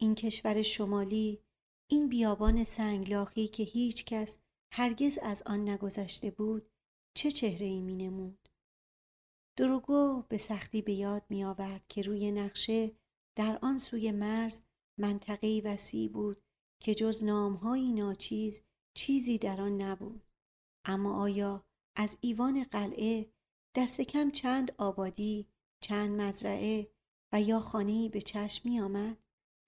[0.00, 1.44] این کشور شمالی
[1.90, 4.38] این بیابان سنگلاخی که هیچ کس
[4.72, 6.70] هرگز از آن نگذشته بود
[7.16, 8.43] چه چهره ای می نمود
[9.56, 12.92] دروگو به سختی به یاد می آورد که روی نقشه
[13.36, 14.60] در آن سوی مرز
[14.98, 16.42] منطقه وسیع بود
[16.80, 18.62] که جز نامهایی ناچیز
[18.94, 20.22] چیزی در آن نبود.
[20.84, 21.64] اما آیا
[21.96, 23.32] از ایوان قلعه
[23.74, 25.48] دست کم چند آبادی
[25.80, 26.90] چند مزرعه
[27.32, 29.18] و یا خانه‌ای به چشم می آمد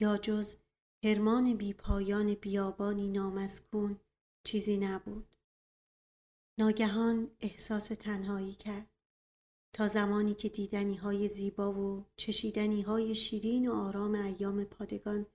[0.01, 0.57] یا جز
[1.05, 4.01] هرمان بی پایان بیابانی نامسکون
[4.45, 5.29] چیزی نبود؟
[6.59, 8.96] ناگهان احساس تنهایی کرد.
[9.77, 15.27] تا زمانی که دیدنی های زیبا و چشیدنی های شیرین و آرام ایام پادگان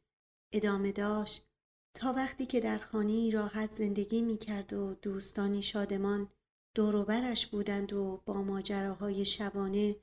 [0.53, 1.47] ادامه داشت
[1.95, 6.29] تا وقتی که در خانه راحت زندگی می کرد و دوستانی شادمان
[6.75, 9.95] دوروبرش بودند و با ماجراهای شبانه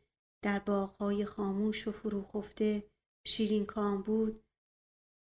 [0.44, 2.90] در باغهای خاموش و فروخفته
[3.26, 4.44] شیرین کام بود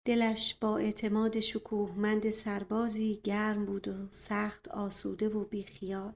[0.07, 6.15] دلش با اعتماد شکوهمند سربازی گرم بود و سخت آسوده و بیخیال.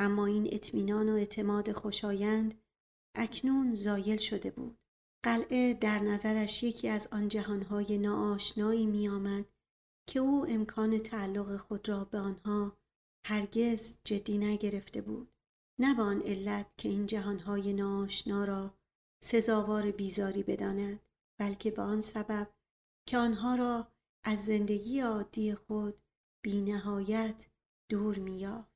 [0.00, 2.62] اما این اطمینان و اعتماد خوشایند
[3.16, 4.78] اکنون زایل شده بود.
[5.24, 9.44] قلعه در نظرش یکی از آن جهانهای ناآشنایی میآمد
[10.08, 12.76] که او امکان تعلق خود را به آنها
[13.26, 15.32] هرگز جدی نگرفته بود.
[15.80, 18.74] نه به آن علت که این جهانهای ناآشنا را
[19.24, 21.00] سزاوار بیزاری بداند
[21.40, 22.50] بلکه به آن سبب
[23.08, 23.92] که آنها را
[24.24, 26.02] از زندگی عادی خود
[26.44, 27.46] بی نهایت
[27.90, 28.69] دور میافت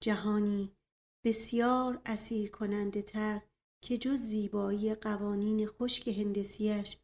[0.00, 0.76] جهانی
[1.24, 3.42] بسیار اسیر کننده تر
[3.84, 6.96] که جز زیبایی قوانین خشک هندسیش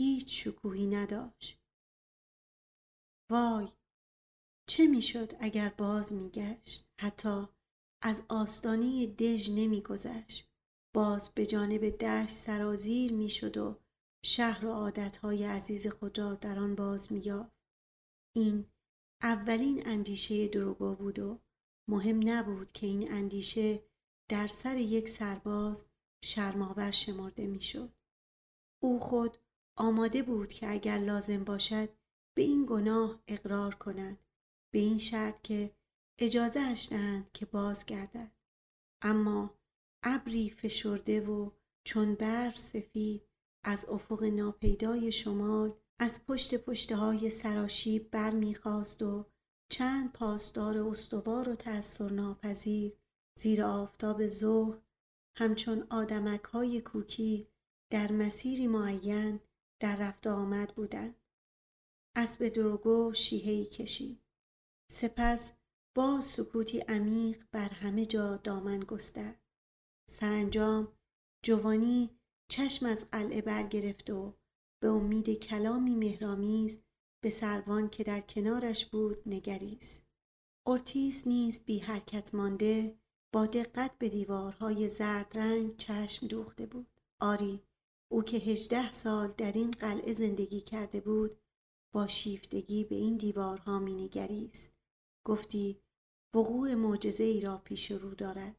[0.00, 1.58] هیچ شکوهی نداشت.
[3.30, 3.68] وای
[4.68, 7.46] چه می‌شد اگر باز میگشت؟ حتی
[8.02, 10.48] از آستانه دژ نمیگذشت.
[10.94, 13.80] باز به جانب دشت سرازیر می‌شد و
[14.24, 17.52] شهر و عادتهای عزیز خود را در آن باز مییافت.
[18.36, 18.66] این
[19.22, 21.38] اولین اندیشه دروگو بود و
[21.88, 23.82] مهم نبود که این اندیشه
[24.30, 25.84] در سر یک سرباز
[26.24, 27.92] شرماور شمرده می‌شد.
[28.82, 29.38] او خود
[29.76, 31.88] آماده بود که اگر لازم باشد
[32.36, 34.18] به این گناه اقرار کند
[34.72, 35.76] به این شرط که
[36.18, 38.32] اجازه اش دهند که باز گردد
[39.02, 39.58] اما
[40.02, 41.50] ابری فشرده و
[41.84, 43.28] چون برف سفید
[43.64, 49.26] از افق ناپیدای شمال از پشت پشته های سراشیب بر می‌خواست و
[49.68, 52.92] چند پاسدار استوار و تأثیر ناپذیر
[53.38, 54.78] زیر آفتاب ظهر
[55.36, 57.48] همچون آدمک های کوکی
[57.90, 59.40] در مسیری معین
[59.80, 61.14] در رفت آمد بودند.
[62.16, 64.22] اسب دروگو شیهی کشید.
[64.90, 65.52] سپس
[65.96, 69.40] با سکوتی عمیق بر همه جا دامن گسترد.
[70.10, 70.92] سرانجام
[71.44, 72.18] جوانی
[72.50, 74.34] چشم از قلعه برگرفت و
[74.82, 76.84] به امید کلامی مهرامیز
[77.20, 80.06] به سروان که در کنارش بود نگریست.
[80.66, 82.98] اورتیس نیز بی حرکت مانده
[83.32, 86.86] با دقت به دیوارهای زرد رنگ چشم دوخته بود.
[87.20, 87.62] آری
[88.08, 91.36] او که هجده سال در این قلعه زندگی کرده بود
[91.92, 94.74] با شیفتگی به این دیوارها می نگریست.
[95.24, 95.80] گفتی
[96.34, 98.56] وقوع معجزه ای را پیش رو دارد.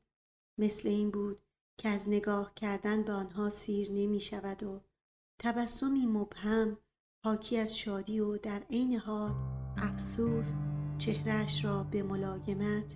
[0.58, 1.42] مثل این بود
[1.78, 4.82] که از نگاه کردن به آنها سیر نمی شود و
[5.40, 6.78] تبسمی مبهم
[7.26, 9.32] حاکی از شادی و در عین حال
[9.78, 10.54] افسوس
[10.98, 12.96] چهرهش را به ملایمت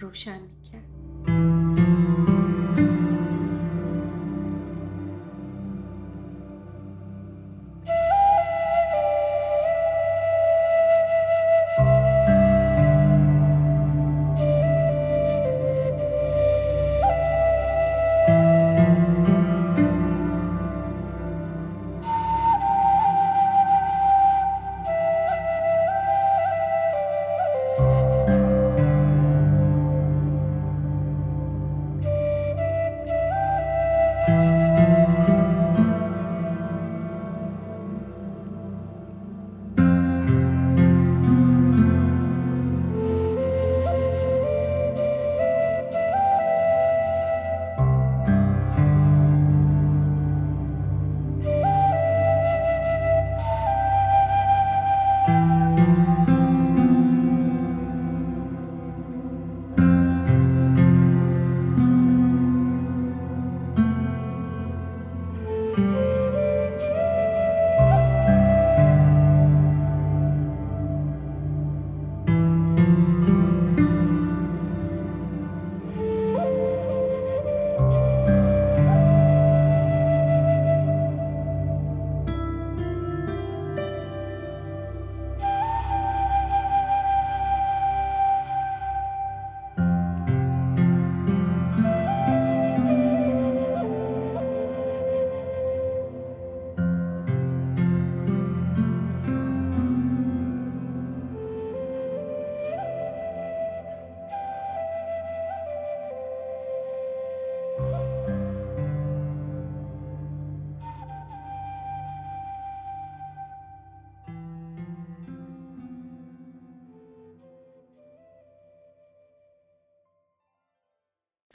[0.00, 0.89] روشن می‌کرد.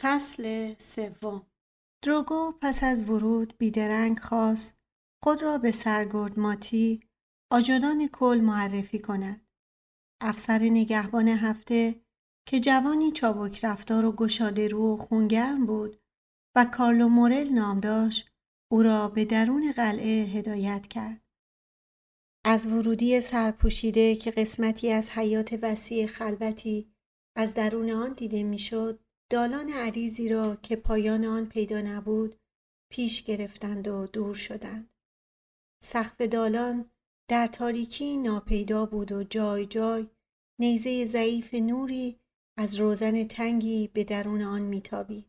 [0.08, 1.46] فصل سوم
[2.04, 4.80] دروگو پس از ورود بیدرنگ خواست
[5.24, 7.00] خود را به سرگرد ماتی
[7.52, 9.48] آجدان کل معرفی کند.
[10.22, 11.96] افسر نگهبان هفته
[12.48, 16.00] که جوانی چابک رفتار و گشاده رو و خونگرم بود
[16.56, 18.30] و کارلو مورل نام داشت
[18.72, 21.22] او را به درون قلعه هدایت کرد.
[22.46, 26.96] از ورودی سرپوشیده که قسمتی از حیات وسیع خلوتی
[27.38, 32.36] از درون آن دیده می‌شد دالان عریضی را که پایان آن پیدا نبود
[32.92, 34.90] پیش گرفتند و دور شدند.
[35.84, 36.92] سقف دالان
[37.30, 40.08] در تاریکی ناپیدا بود و جای جای
[40.60, 42.20] نیزه ضعیف نوری
[42.58, 45.26] از روزن تنگی به درون آن میتابید.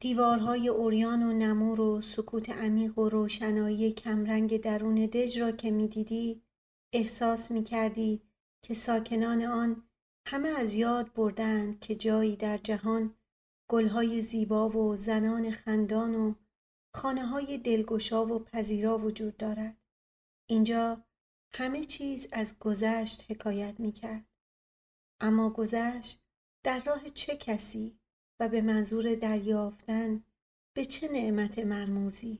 [0.00, 6.42] دیوارهای اوریان و نمور و سکوت عمیق و روشنایی کمرنگ درون دژ را که می‌دیدی
[6.92, 8.22] احساس می‌کردی
[8.64, 9.82] که ساکنان آن
[10.26, 13.14] همه از یاد بردند که جایی در جهان
[13.70, 16.34] گلهای زیبا و زنان خندان و
[16.94, 19.76] خانه های دلگشا و پذیرا وجود دارد.
[20.46, 21.04] اینجا
[21.54, 24.24] همه چیز از گذشت حکایت می کرد.
[25.20, 26.20] اما گذشت
[26.64, 27.98] در راه چه کسی
[28.40, 30.24] و به منظور دریافتن
[30.76, 32.38] به چه نعمت مرموزی؟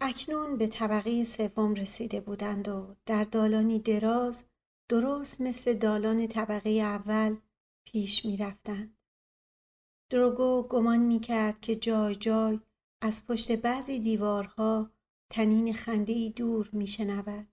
[0.00, 4.44] اکنون به طبقه سوم رسیده بودند و در دالانی دراز
[4.88, 7.36] درست مثل دالان طبقه اول
[7.86, 9.01] پیش می رفتند.
[10.12, 12.60] دروگو گمان می کرد که جای جای
[13.02, 14.90] از پشت بعضی دیوارها
[15.30, 17.48] تنین خنده دور می شنود.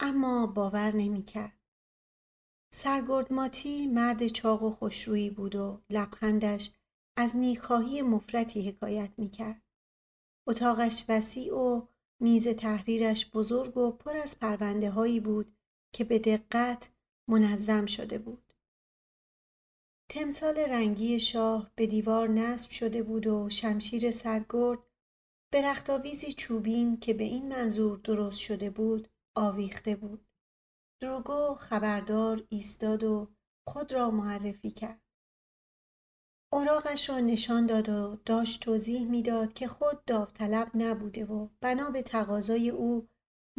[0.00, 1.58] اما باور نمی کرد.
[2.72, 6.70] سرگرد ماتی مرد چاق و خوشرویی بود و لبخندش
[7.16, 9.62] از نیکخواهی مفرتی حکایت می کرد.
[10.46, 11.86] اتاقش وسیع و
[12.20, 15.56] میز تحریرش بزرگ و پر از پرونده هایی بود
[15.92, 16.88] که به دقت
[17.28, 18.43] منظم شده بود.
[20.08, 24.78] تمثال رنگی شاه به دیوار نصب شده بود و شمشیر سرگرد
[25.52, 30.26] به رختاویزی چوبین که به این منظور درست شده بود آویخته بود.
[31.00, 33.28] دروگو خبردار ایستاد و
[33.66, 35.00] خود را معرفی کرد.
[36.52, 42.02] اوراقش را نشان داد و داشت توضیح می‌داد که خود داوطلب نبوده و بنا به
[42.02, 43.08] تقاضای او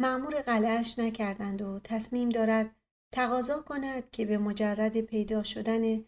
[0.00, 2.76] معمور قلعش نکردند و تصمیم دارد
[3.12, 6.04] تقاضا کند که به مجرد پیدا شدن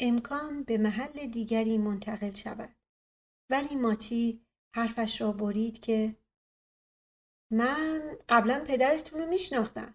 [0.00, 2.74] امکان به محل دیگری منتقل شود.
[3.50, 6.16] ولی ماتی حرفش را برید که
[7.52, 9.94] من قبلا پدرتون رو میشناختم.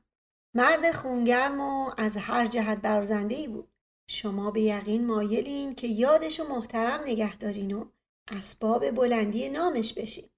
[0.53, 3.72] مرد خونگرم و از هر جهت برازنده ای بود.
[4.10, 7.86] شما به یقین مایلین که یادش محترم نگه دارین و
[8.32, 10.30] اسباب بلندی نامش بشین.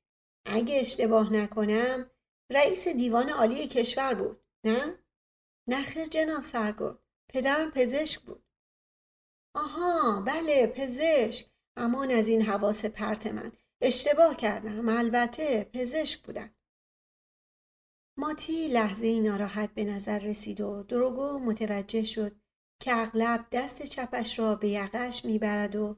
[0.46, 2.12] اگه اشتباه نکنم
[2.52, 5.00] رئیس دیوان عالی کشور بود نه؟
[5.68, 7.00] نخیر جناب سرگرد
[7.30, 8.47] پدرم پزشک بود.
[9.58, 11.46] آها بله پزشک.
[11.78, 13.52] امان از این حواس پرت من.
[13.82, 14.90] اشتباه کردم.
[14.90, 16.50] البته پزشک بودن
[18.18, 22.36] ماتی لحظه ای ناراحت به نظر رسید و دروگو متوجه شد
[22.82, 25.96] که اغلب دست چپش را به یقش می‌برد و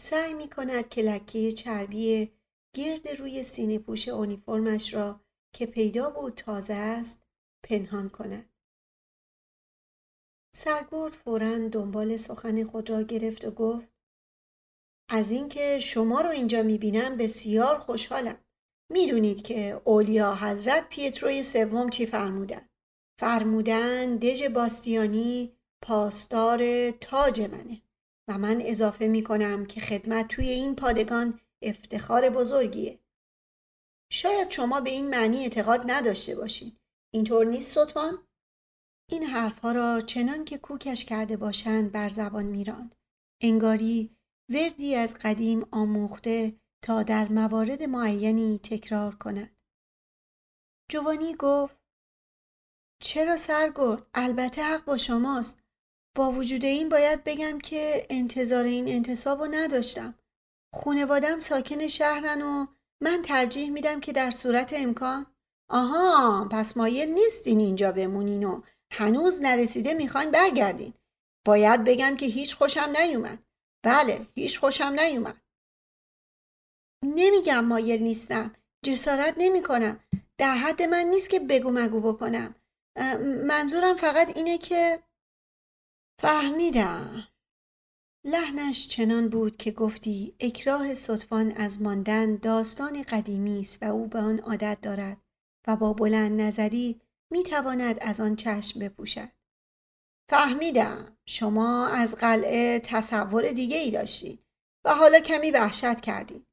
[0.00, 2.32] سعی می کند که لکه چربی
[2.74, 5.20] گرد روی سینه پوش اونیفرمش را
[5.52, 7.22] که پیدا بود تازه است
[7.62, 8.49] پنهان کند.
[10.56, 13.88] سرگرد فورا دنبال سخن خود را گرفت و گفت
[15.10, 18.38] از اینکه شما رو اینجا می‌بینم بسیار خوشحالم.
[18.92, 22.68] می‌دونید که اولیا حضرت پیتروی سوم چی فرمودن؟
[23.20, 27.82] فرمودن دژ باستیانی پاسدار تاج منه
[28.28, 32.98] و من اضافه می‌کنم که خدمت توی این پادگان افتخار بزرگیه.
[34.12, 36.76] شاید شما به این معنی اعتقاد نداشته باشین.
[37.14, 38.26] اینطور نیست سطفان؟
[39.10, 42.94] این حرفها را چنان که کوکش کرده باشند بر زبان میراند.
[43.40, 44.16] انگاری
[44.48, 49.56] وردی از قدیم آموخته تا در موارد معینی تکرار کند.
[50.90, 51.76] جوانی گفت
[53.02, 55.58] چرا سرگرد؟ البته حق با شماست.
[56.14, 60.14] با وجود این باید بگم که انتظار این انتصاب رو نداشتم.
[60.72, 62.66] خونوادم ساکن شهرن و
[63.02, 65.26] من ترجیح میدم که در صورت امکان
[65.70, 68.62] آها پس مایل نیستین اینجا بمونین و
[68.92, 70.94] هنوز نرسیده می‌خواین برگردین.
[71.46, 73.38] باید بگم که هیچ خوشم نیومد.
[73.84, 75.40] بله هیچ خوشم نیومد.
[77.04, 78.54] نمیگم مایل نیستم.
[78.84, 80.00] جسارت نمی کنم.
[80.38, 82.54] در حد من نیست که بگو مگو بکنم.
[83.46, 85.02] منظورم فقط اینه که
[86.20, 87.28] فهمیدم.
[88.26, 94.18] لحنش چنان بود که گفتی اکراه صدفان از ماندن داستان قدیمی است و او به
[94.18, 95.18] آن عادت دارد
[95.66, 97.00] و با بلند نظری
[97.30, 99.28] می تواند از آن چشم بپوشد.
[100.30, 104.44] فهمیدم شما از قلعه تصور دیگه ای داشتید
[104.84, 106.46] و حالا کمی وحشت کردید.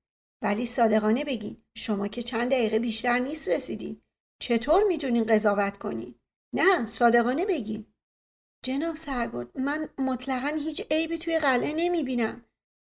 [0.44, 4.02] ولی صادقانه بگین شما که چند دقیقه بیشتر نیست رسیدین.
[4.42, 6.16] چطور می‌تونین قضاوت کنین؟
[6.54, 7.94] نه صادقانه بگین.
[8.66, 12.46] جناب سرگرد من مطلقا هیچ عیبی توی قلعه نمی بینم.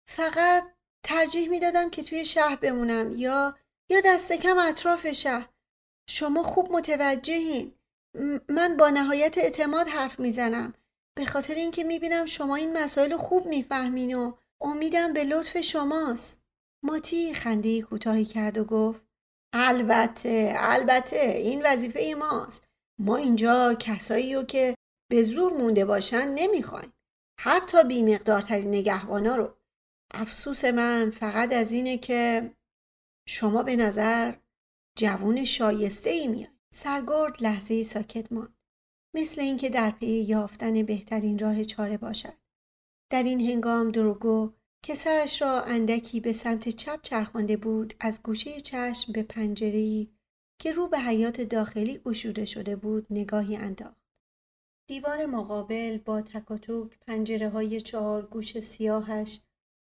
[0.08, 0.64] فقط
[1.04, 3.58] ترجیح می‌دادم که توی شهر بمونم یا
[3.90, 5.48] یا دست کم اطراف شهر.
[6.10, 7.74] شما خوب متوجهین.
[8.48, 10.74] من با نهایت اعتماد حرف می‌زنم.
[11.16, 16.42] به خاطر اینکه می‌بینم شما این مسائل خوب می‌فهمین و امیدم به لطف شماست.
[16.84, 19.02] ماتی خنده کوتاهی کرد و گفت
[19.52, 22.64] البته البته این وظیفه ماست.
[23.00, 24.74] ما اینجا کسایی رو که
[25.10, 26.92] به زور مونده باشن نمی‌خوایم.
[27.40, 29.54] حتی بی مقدارترین نگهبانا رو.
[30.14, 32.50] افسوس من فقط از اینه که
[33.28, 34.34] شما به نظر
[34.98, 36.50] جوون شایسته ای میاد.
[36.70, 38.54] سرگرد لحظه ساکت ماند.
[39.14, 42.34] مثل اینکه در پی یافتن بهترین راه چاره باشد.
[43.10, 48.60] در این هنگام دروگو که سرش را اندکی به سمت چپ چرخانده بود از گوشه
[48.60, 50.08] چشم به پنجره‌ای
[50.60, 54.02] که رو به حیات داخلی گشوده شده بود نگاهی انداخت.
[54.88, 59.40] دیوار مقابل با تکاتوک پنجره های چهار گوش سیاهش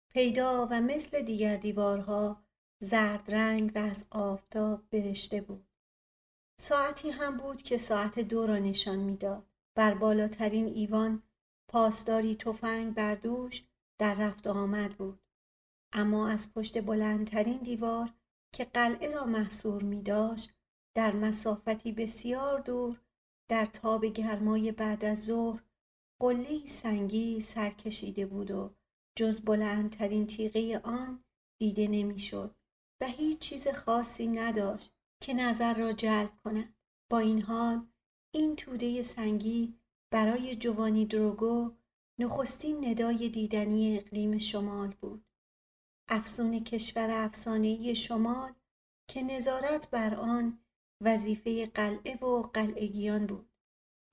[0.09, 2.46] پیدا و مثل دیگر دیوارها
[2.79, 5.67] زرد رنگ و از آفتاب برشته بود.
[6.59, 9.47] ساعتی هم بود که ساعت دو را نشان می‌داد.
[9.75, 11.23] بر بالاترین ایوان
[11.67, 13.63] پاسداری تفنگ بر دوش
[13.99, 15.19] در رفت آمد بود.
[15.93, 18.13] اما از پشت بلندترین دیوار
[18.53, 20.53] که قلعه را محصور می داشت
[20.95, 23.01] در مسافتی بسیار دور
[23.49, 25.63] در تاب گرمای بعد از ظهر
[26.19, 28.75] قله سنگی سر کشیده بود و
[29.15, 31.23] جز بلندترین تیغه آن
[31.59, 32.55] دیده نمی‌شد
[33.01, 34.93] و هیچ چیز خاصی نداشت
[35.23, 36.75] که نظر را جلب کند.
[37.11, 37.87] با این حال
[38.33, 39.79] این توده سنگی
[40.13, 41.71] برای جوانی دروگو
[42.19, 45.25] نخستین ندای دیدنی اقلیم شمال بود.
[46.09, 48.53] افسون کشور افسانهای شمال
[49.09, 50.59] که نظارت بر آن
[51.01, 53.49] وظیفه قلعه و قلعگیان بود.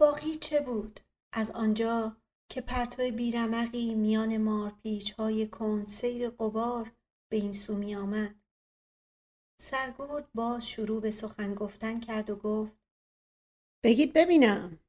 [0.01, 1.01] باقی چه بود؟
[1.33, 2.17] از آنجا
[2.49, 5.89] که پرتو بیرمقی میان مارپیچ های کند
[6.39, 6.93] قبار
[7.31, 8.44] به این سو می آمد
[9.61, 12.73] سرگرد باز شروع به سخن گفتن کرد و گفت
[13.85, 14.81] بگید ببینم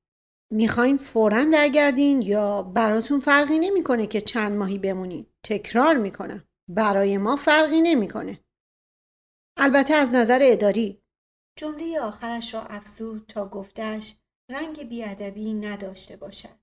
[0.52, 7.36] می‌خواین فورا برگردین یا براتون فرقی نمی‌کنه که چند ماهی بمونین تکرار می‌کنم برای ما
[7.36, 8.40] فرقی نمی‌کنه.
[9.58, 11.02] البته از نظر اداری.
[11.58, 14.16] جمله آخرش را افزود تا گفتش
[14.52, 16.60] رنگ بیادبی نداشته باشد.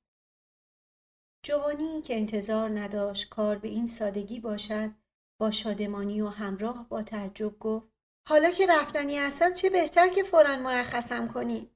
[1.44, 4.90] جوانی که انتظار نداشت کار به این سادگی باشد
[5.40, 7.91] با شادمانی و همراه با تعجب گفت
[8.28, 11.70] حالا که رفتنی هستم چه بهتر که فورا مرخصم کنی؟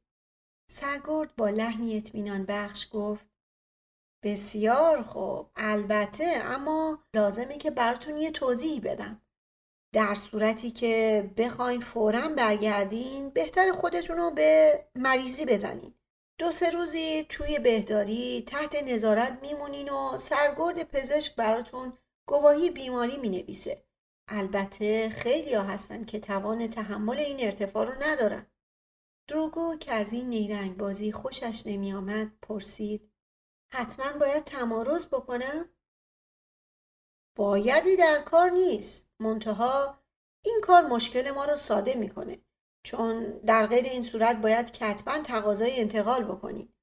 [0.71, 3.29] سرگرد با لحنی اطمینان بخش گفت
[4.23, 9.23] بسیار خوب البته اما لازمه که براتون یه توضیح بدم.
[9.93, 15.95] در صورتی که بخواین فورا برگردین بهتر خودتون رو به مریضی بزنین.
[16.39, 23.86] دو سه روزی توی بهداری تحت نظارت میمونین و سرگرد پزشک براتون گواهی بیماری می‌نویسه.
[24.29, 28.47] البته خیلی ها هستن که توان تحمل این ارتفاع رو ندارن.
[29.29, 33.13] دروگو که از این نیرنگ بازی خوشش نمی آمد پرسید
[33.73, 35.69] حتما باید تمارز بکنم؟
[37.37, 39.09] بایدی در کار نیست.
[39.21, 39.99] منتها
[40.45, 42.39] این کار مشکل ما رو ساده می‌کنه
[42.85, 46.75] چون در غیر این صورت باید کتبا تقاضای انتقال بکنید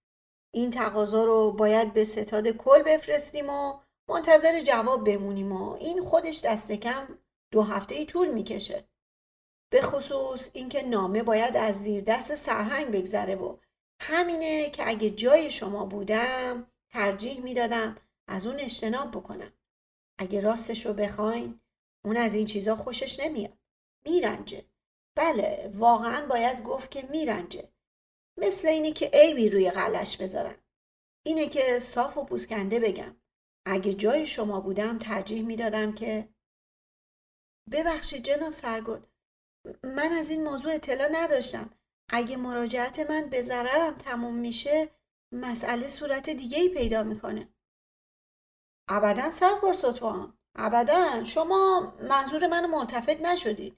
[0.53, 3.79] این تقاضا رو باید به ستاد کل بفرستیم و
[4.09, 7.19] منتظر جواب بمونیم و این خودش دست کم
[7.53, 8.87] دو هفته ای طول می‌کشه.
[9.71, 13.57] به خصوص اینکه نامه باید از زیر دست سرهنگ بگذره و
[14.01, 17.97] همینه که اگه جای شما بودم ترجیح می‌دادم
[18.27, 19.53] از اون اجتناب بکنم.
[20.17, 21.59] اگه راستش رو بخواین
[22.05, 23.57] اون از این چیزا خوشش نمیاد.
[24.05, 24.65] میرنجه.
[25.15, 27.71] بله واقعا باید گفت که میرنجه.
[28.37, 30.55] مثل اینه که عیبی روی قلش بذارن.
[31.25, 33.15] اینه که صاف و پوسکنده بگم.
[33.65, 36.32] اگه جای شما بودم ترجیح می‌دادم که
[37.71, 39.01] ببخشید جناب سرگل
[39.83, 41.69] من از این موضوع اطلاع نداشتم.
[42.09, 44.89] اگه مراجعت من به ضررم تموم میشه
[45.33, 47.53] مسئله صورت دیگه ای پیدا می‌کنه.
[48.89, 51.23] ابدا سرکار سطفان ابدا.
[51.23, 53.77] شما منظور منو ملتفت نشدید.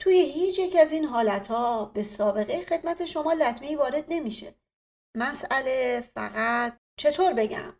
[0.00, 4.54] توی هیچ یک از این حالتها به سابقه خدمت شما لطمه وارد نمیشه.
[5.16, 7.77] مسئله فقط چطور بگم؟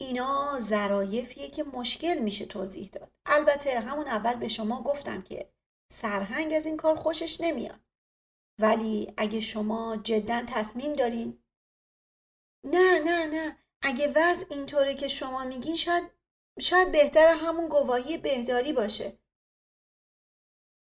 [0.00, 3.12] اینا ظرایفیه که مشکل میشه توضیح داد.
[3.26, 5.50] البته همون اول به شما گفتم که
[5.92, 7.80] سرهنگ از این کار خوشش نمیاد.
[8.60, 11.38] ولی اگه شما جدا تصمیم دارین
[12.64, 13.58] نه نه نه.
[13.82, 16.10] اگه وضع اینطوره که شما میگین شاید
[16.60, 19.18] شاید بهتر همون گواهی بهداری باشه.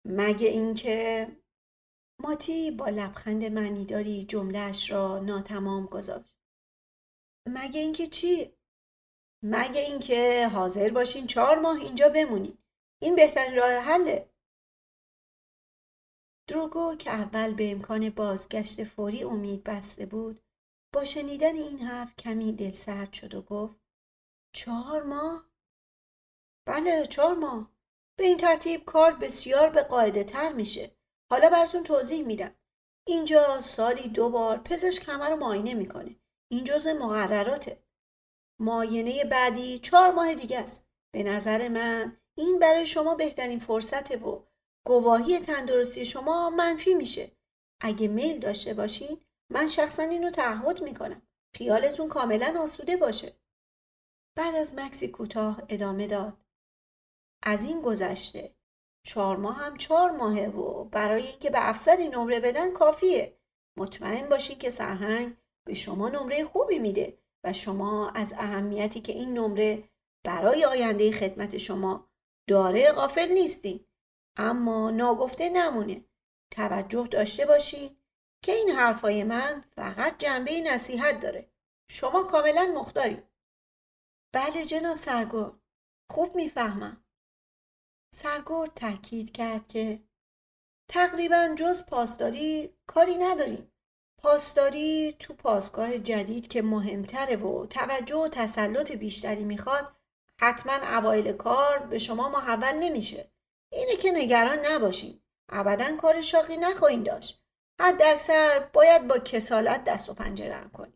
[0.08, 1.28] مگه اینکه
[2.20, 6.36] ماتی با لبخند معنیداری جملهش را ناتمام گذاشت.
[7.48, 8.55] مگه اینکه چی؟
[9.48, 12.58] مگه اینکه حاضر باشین چهار ماه اینجا بمونین.
[13.02, 14.30] این بهترین راه حله.
[16.48, 20.40] دروگو که اول به امکان بازگشت فوری امید بسته بود
[20.94, 23.80] با شنیدن این حرف کمی دلسرد شد و گفت
[24.54, 25.50] چهار ماه؟
[26.68, 27.72] بله چهار ماه.
[28.18, 30.92] به این ترتیب کار بسیار به قاعده تر میشه.
[31.32, 32.56] حالا براتون توضیح میدم.
[33.08, 36.16] اینجا سالی دو بار پزشک همه رو معاینه می‌کنه.
[36.52, 37.85] این جزء مقرراته.
[38.60, 40.86] معاینه بعدی چهار ماه دیگه است.
[41.14, 44.44] به نظر من این برای شما بهترین فرصته و
[44.88, 47.32] گواهی تندرستی شما منفی میشه.
[47.82, 51.22] اگه میل داشته باشین من شخصا اینو تعهد می‌کنم.
[51.56, 53.34] خیالتون کاملا آسوده باشه.
[54.38, 56.38] بعد از مکسی کوتاه ادامه داد.
[57.44, 58.56] از این گذشته
[59.06, 63.38] چهار ماه هم چهار ماهه و برای اینکه به افسری نمره بدن کافیه.
[63.78, 65.38] مطمئن باشین که سرهنگ
[65.68, 67.18] به شما نمره خوبی میده.
[67.46, 69.90] و شما از اهمیتی که این نمره
[70.26, 72.10] برای آینده خدمت شما
[72.50, 73.86] داره غافل نیستین
[74.38, 76.06] اما ناگفته نمونه.
[76.52, 77.98] توجه داشته باشین
[78.44, 81.52] که این حرفای من فقط جنبه نصیحت داره.
[81.90, 83.24] شما کاملا مختاری
[84.34, 85.60] بله جناب سرگرد.
[86.12, 87.06] خوب می‌فهمم.
[88.14, 90.04] سرگرد تاکید کرد که
[90.90, 93.72] تقریبا جز پاسداری کاری نداریم.
[94.26, 99.96] پاسداری تو پاسگاه جدید که مهمتره و توجه و تسلط بیشتری می‌خواد
[100.40, 103.32] حتما اوایل کار به شما محول نمیشه
[103.72, 107.44] اینه که نگران نباشین ابدا کار شاقی نخواهید داشت
[107.82, 110.94] حد اکثر باید با کسالت دست و پنجه کنی.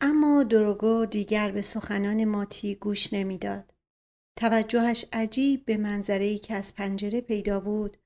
[0.00, 3.74] اما دروگو دیگر به سخنان ماتی گوش نمی‌داد.
[4.36, 7.96] توجهش عجیب به منظره که از پنجره پیدا بود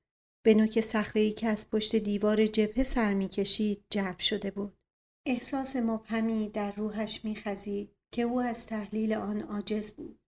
[0.43, 4.77] به نوک صخره که از پشت دیوار جبهه سر می‌کشید جلب شده بود.
[5.25, 10.19] احساس مبهمی در روحش میخزید که او از تحلیل آن عاجز بود.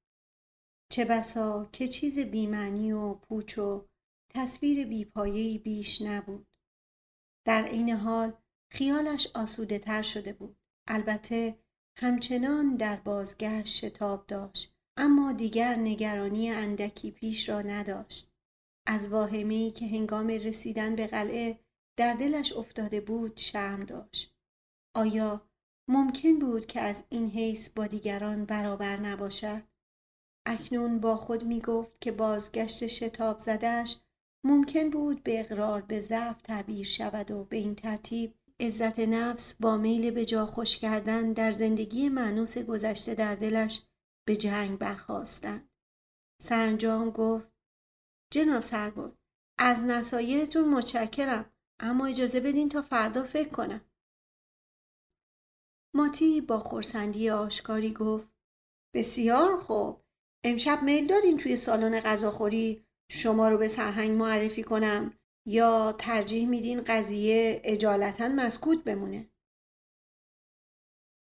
[0.91, 3.87] چه بسا که چیز بیمعنی و پوچ و
[4.29, 6.47] تصویر بیپایهی بیش نبود.
[7.45, 8.33] در این حال
[8.71, 10.57] خیالش آسوده تر شده بود.
[10.87, 11.57] البته
[11.97, 18.32] همچنان در بازگشت شتاب داشت اما دیگر نگرانی اندکی پیش را نداشت.
[18.85, 21.59] از واهمه‌ای که هنگام رسیدن به قلعه
[21.97, 24.35] در دلش افتاده بود شرم داشت.
[24.95, 25.41] آیا
[25.87, 29.63] ممکن بود که از این حیث با دیگران برابر نباشد؟
[30.45, 33.99] اکنون با خود می گفت که بازگشت شتاب زدش
[34.45, 39.77] ممکن بود به اقرار به ضعف تعبیر شود و به این ترتیب عزت نفس با
[39.77, 43.81] میل به جا خوش کردن در زندگی معنوس گذشته در دلش
[44.27, 45.69] به جنگ برخواستند.
[46.41, 47.52] سرانجام گفت
[48.33, 49.17] جناب سرگرد
[49.59, 53.81] از نصایحتون متشکرم اما اجازه بدین تا فردا فکر کنم.
[55.95, 58.27] ماتی با خورسندی آشکاری گفت
[58.95, 60.03] بسیار خوب.
[60.45, 65.13] امشب میل دارین توی سالن غذاخوری شما رو به سرهنگ معرفی کنم
[65.47, 69.29] یا ترجیح میدین قضیه اجالتا مسکوت بمونه؟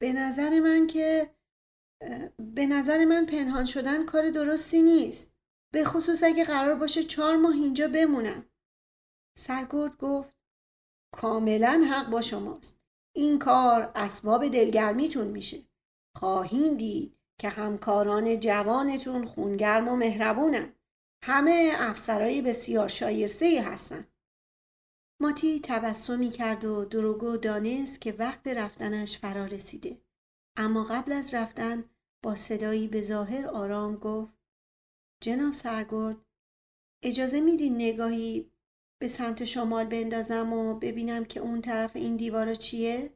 [0.02, 1.36] به نظر من که
[2.56, 5.41] به نظر من پنهان شدن کار درستی نیست.
[5.74, 8.46] به خصوص اگه قرار باشه چهار ماه اینجا بمونم
[9.38, 10.34] سرگرد گفت
[11.16, 12.80] کاملا حق با شماست
[13.16, 15.58] این کار اسباب دلگرمیتون میشه
[16.18, 20.74] خواهین دید که همکاران جوانتون خونگرم و مهربونن
[21.24, 24.08] همه افسرهای بسیار شایسته ای هستن.
[25.22, 30.02] ماتی تبسمی کرد و دروگو دانست که وقت رفتنش فرا رسیده.
[30.58, 31.84] اما قبل از رفتن
[32.24, 34.34] با صدایی به ظاهر آرام گفت
[35.24, 36.18] جناب سرگرد
[37.04, 38.52] اجازه میدین نگاهی
[39.02, 43.14] به سمت شمال بندازم و ببینم که اون طرف این دیوارا چیه؟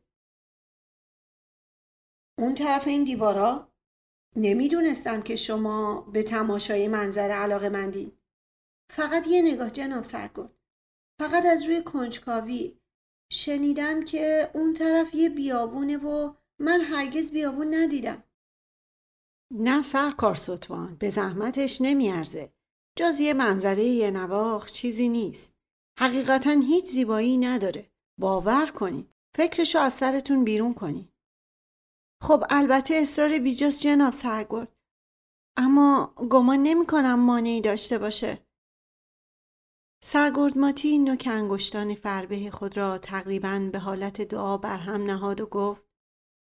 [2.39, 3.73] اون طرف این دیوارا؟
[4.35, 8.11] نمی‌دونستم که شما به تماشای منظر علاقه مندین.
[8.91, 10.57] فقط یه نگاه جناب سرگرد.
[11.19, 12.79] فقط از روی کنجکاوی
[13.31, 18.23] شنیدم که اون طرف یه بیابونه و من هرگز بیابون ندیدم.
[19.51, 22.53] نه سرکار ستوان به زحمتش نمیارزه.
[22.97, 25.53] جز یه منظره یه نواخ چیزی نیست.
[25.99, 27.91] حقیقتا هیچ زیبایی نداره.
[28.19, 29.09] باور کنید.
[29.35, 31.15] فکرشو از سرتون بیرون کنید.
[32.21, 34.75] خب البته اصرار بیجاست جناب سرگرد
[35.57, 38.45] اما گمان نمی کنم مانعی داشته باشه
[40.03, 45.84] سرگرد ماتی نوک انگشتان فربه خود را تقریبا به حالت دعا برهم نهاد و گفت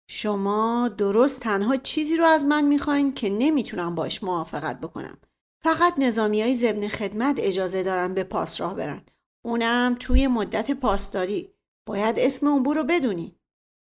[0.08, 5.18] شما درست تنها چیزی رو از من می‌خواین که نمی‌تونم باش موافقت بکنم
[5.64, 9.06] فقط نظامی های زبن خدمت اجازه دارن به پاس راه برن
[9.46, 11.54] اونم توی مدت پاسداری
[11.86, 13.40] باید اسم اون رو بدونی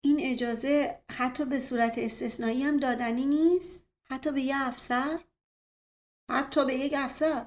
[0.04, 5.20] این اجازه حتی به صورت استثنایی هم دادنی نیست؟ حتی به یه افسر؟
[6.30, 7.46] حتی به یک افسر؟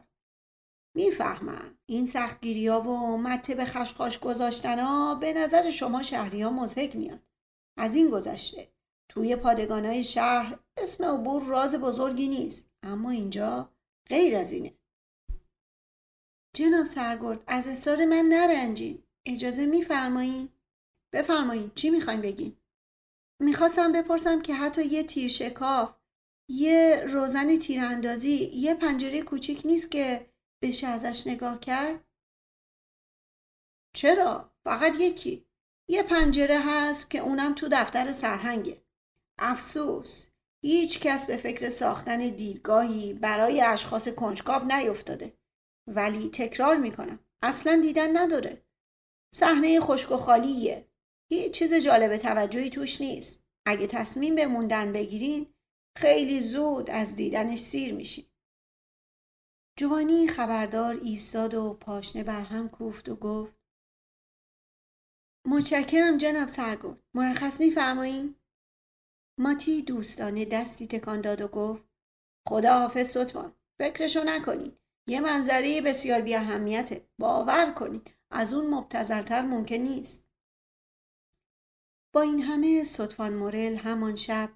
[0.95, 6.49] می‌فهمم این سختگیری ها و مته به خشخاش گذاشتن ها به نظر شما شهری ها
[6.49, 7.23] مزهک میاد.
[7.77, 8.67] از این گذشته.
[9.09, 13.71] توی پادگان های شهر اسم عبور راز بزرگی نیست اما اینجا
[14.05, 14.73] غیر از اینه.
[16.55, 19.03] جناب سرگرد از اصرار من نرنجین.
[19.25, 20.51] اجازه میفرمایید؟
[21.13, 22.57] بفرمایید چی می‌خوایم بگیم؟
[23.39, 25.95] می‌خواستم بپرسم که حتی یه تیر شکاف
[26.49, 30.29] یه روزن تیراندازی یه پنجره کوچیک نیست که
[30.61, 32.03] بشه ازش نگاه کرد؟
[33.95, 35.46] چرا؟ فقط یکی.
[35.87, 38.81] یه پنجره هست که اونم تو دفتر سرهنگه
[39.39, 40.27] افسوس
[40.61, 45.33] هیچ کس به فکر ساختن دیدگاهی برای اشخاص کنجکاو نیفتاده
[45.87, 48.61] ولی تکرار می‌کنم اصلا دیدن نداره
[49.33, 50.87] صحنه خشک و خالیه
[51.29, 53.43] هیچ چیز جالب توجهی توش نیست.
[53.65, 55.53] اگه تصمیم به موندن بگیرین
[55.97, 58.25] خیلی زود از دیدنش سیر میشین.
[59.75, 63.56] جوانی خبردار ایستاد و پاشنه بر هم کوفت و گفت
[65.49, 68.35] متشکرم جناب سرگرد مرخص میفرمایین
[69.39, 71.83] ماتی دوستانه دستی تکان داد و گفت
[72.47, 74.77] خدا حافظ ستوان فکرشو نکنید
[75.09, 80.25] یه منظره بسیار بی اهمیته باور کنید از اون مبتزلتر ممکن نیست.
[82.13, 84.49] با این همه سطفان مورل همان شب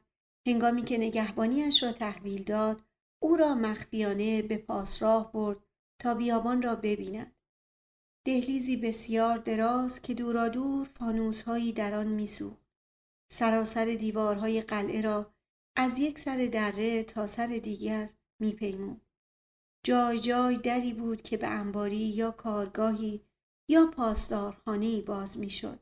[0.48, 2.82] هنگامی که نگهبانیش را تحویل داد
[3.24, 5.58] او را مخفیانه به پاس راه برد
[6.02, 7.36] تا بیابان را ببیند.
[8.26, 12.61] دهلیزی بسیار دراز که دورا دور فانوسهایی در آن میسوخت
[13.32, 15.34] سراسر دیوارهای قلعه را
[15.76, 18.09] از یک سر دره تا سر دیگر
[18.39, 19.01] میپیمود
[19.86, 23.22] جای جای دری بود که به انباری یا کارگاهی
[23.69, 25.80] یا پاسدارخانهای باز می‌شد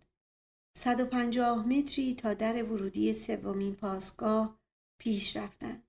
[0.78, 4.60] 150 متری تا در ورودی سومین پاسگاه
[5.00, 5.84] پیش رفتند.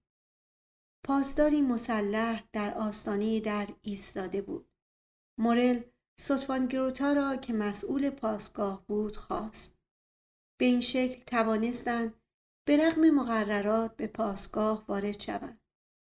[1.04, 4.70] پاسداری مسلح در آستانه در ایستاده بود.
[5.38, 5.80] مورل
[6.70, 9.78] گروتا را که مسئول پاسگاه بود خواست.
[10.60, 12.14] به این شکل توانستند
[12.66, 15.60] به رغم مقررات به پاسگاه وارد شوند.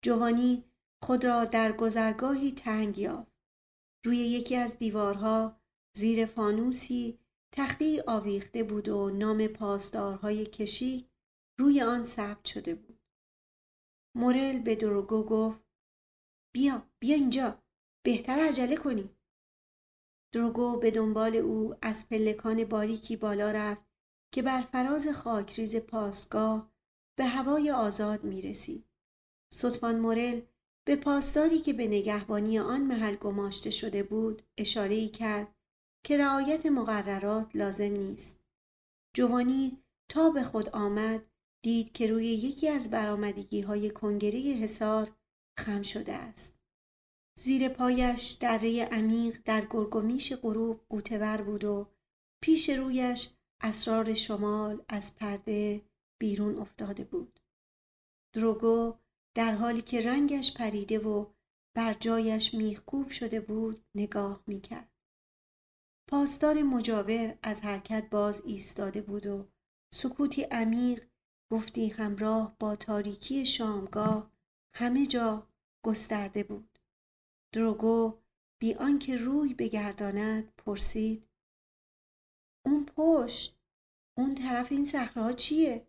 [0.04, 0.64] جوانی
[1.02, 3.32] خود را در گذرگاهی تنگ یافت.
[4.04, 5.60] روی یکی از دیوارها
[5.96, 7.18] زیر فانوسی
[7.52, 11.10] تختی آویخته بود و نام پاسدارهای کشی
[11.58, 13.00] روی آن ثبت شده بود.
[14.16, 15.62] مورل به دروگو گفت
[16.54, 17.62] بیا بیا اینجا
[18.04, 19.19] بهتر عجله کنی.
[20.32, 23.82] دروگو به دنبال او از پلکان باریکی بالا رفت
[24.32, 26.72] که بر فراز خاکریز پاسگاه
[27.18, 28.84] به هوای آزاد می رسید.
[29.52, 30.40] سطفان مورل
[30.86, 35.54] به پاسداری که به نگهبانی آن محل گماشته شده بود اشاره کرد
[36.04, 38.40] که رعایت مقررات لازم نیست.
[39.14, 41.26] جوانی تا به خود آمد
[41.62, 45.16] دید که روی یکی از برامدگی های کنگره حصار
[45.58, 46.59] خم شده است.
[47.40, 51.88] زیر پایش دره عمیق در گرگومیش غروب قوتور بود و
[52.42, 53.30] پیش رویش
[53.60, 55.82] اسرار شمال از پرده
[56.20, 57.40] بیرون افتاده بود.
[58.34, 58.94] دروگو
[59.34, 61.26] در حالی که رنگش پریده و
[61.76, 64.92] بر جایش میخکوب شده بود نگاه می‌کرد.
[66.10, 69.48] پاسدار مجاور از حرکت باز ایستاده بود و
[69.94, 71.04] سکوتی عمیق
[71.52, 74.32] گفتی همراه با تاریکی شامگاه
[74.74, 75.48] همه جا
[75.84, 76.69] گسترده بود.
[77.52, 78.18] دروگو
[78.60, 81.28] بی آنکه روی بگرداند پرسید
[82.66, 83.60] اون پشت
[84.18, 85.86] اون طرف این صخره چیه؟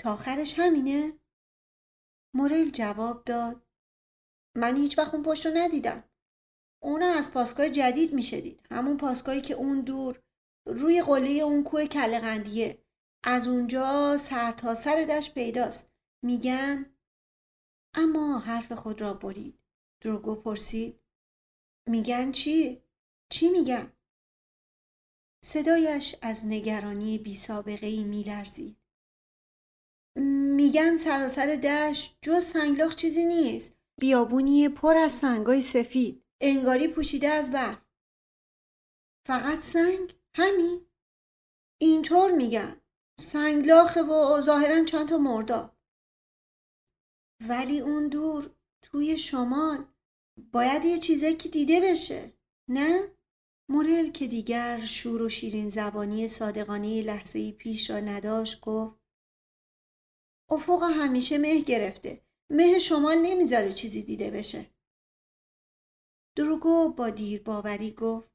[0.00, 1.12] تا آخرش همینه؟
[2.34, 3.66] مورل جواب داد
[4.56, 6.04] من هیچ وقت اون پشت رو ندیدم.
[6.82, 8.66] اون از پاسگاه جدید میشه دید.
[8.70, 10.22] همون پاسگاهی که اون دور
[10.66, 12.84] روی قله اون کوه کلغندیه.
[13.24, 15.92] از اونجا سر تا سر دشت پیداست.
[16.24, 16.96] میگن
[17.94, 19.59] اما حرف خود را برید.
[20.00, 21.00] دروگو پرسید
[21.88, 22.82] میگن چی؟
[23.32, 23.92] چی میگن؟
[25.44, 28.76] صدایش از نگرانی بی سابقه ای می لرزید.
[30.56, 33.74] میگن سراسر دشت جز سنگلاخ چیزی نیست.
[34.00, 36.24] بیابونی پر از سنگای سفید.
[36.40, 37.78] انگاری پوشیده از برف.
[39.26, 40.86] فقط سنگ؟ همین؟
[41.78, 42.80] اینطور میگن.
[43.20, 45.76] سنگلاخه و ظاهرا چند تا مردا.
[47.48, 48.50] ولی اون دور
[48.82, 49.89] توی شمال
[50.52, 52.32] باید یه چیزی که دیده بشه.
[52.68, 53.16] نه؟
[53.68, 59.00] مورل که دیگر شور و شیرین زبانی صادقانه لحظه پیش را نداشت گفت
[60.50, 62.20] افق همیشه مه گرفته.
[62.50, 64.66] مه شمال نمی‌ذاره چیزی دیده بشه.
[66.36, 68.30] دروگو با دیر باوری گفت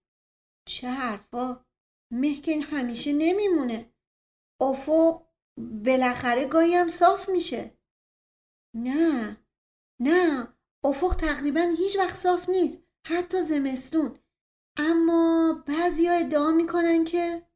[0.68, 1.66] چه حرفا؟
[2.12, 3.94] مه که همیشه نمیمونه.
[4.62, 5.26] افق
[5.58, 7.78] بالاخره گاهی هم صاف میشه.
[8.74, 9.38] نه
[10.00, 10.55] نه.
[10.86, 14.20] افق تقریبا هیچ وقت صاف نیست حتی زمستون
[14.78, 17.48] اما بعضی ها ادعا می‌کنن که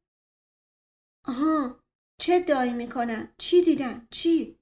[1.28, 1.84] آها
[2.20, 4.58] چه ادعایی می‌کنن؟ چی دیدن؟ چی؟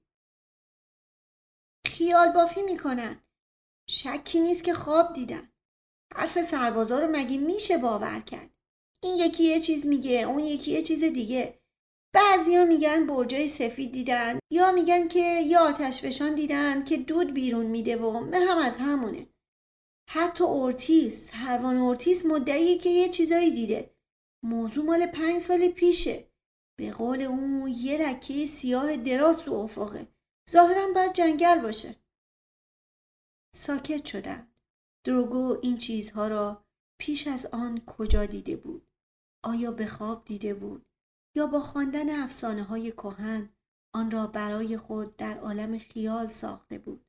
[1.87, 3.23] خیال بافی می‌کنن
[3.89, 5.49] شکی نیست که خواب دیدن
[6.13, 8.49] حرف سربازا رو مگه میشه باور کرد
[9.03, 11.58] این یکی یه چیز میگه اون یکی یه چیز دیگه
[12.13, 17.65] بعضیا میگن برجای سفید دیدن یا میگن که یه آتش فشان دیدن که دود بیرون
[17.65, 19.27] میده و به هم از همونه.
[20.09, 23.95] حتی اورتیس هروان اورتیس مدعیه که یه چیزایی دیده.
[24.43, 26.29] موضوع مال پنج سال پیشه.
[26.79, 30.07] به قول اون یه لکه سیاه دراز تو افقه.
[30.51, 31.95] ظاهرا باید جنگل باشه.
[33.55, 34.51] ساکت شدن.
[35.05, 36.65] دروگو این چیزها را
[36.99, 38.87] پیش از آن کجا دیده بود؟
[39.43, 40.88] آیا به خواب دیده بود؟
[41.35, 43.49] یا با خواندن افسانه های کهن
[43.95, 47.05] آن را برای خود در عالم خیال ساخته بود.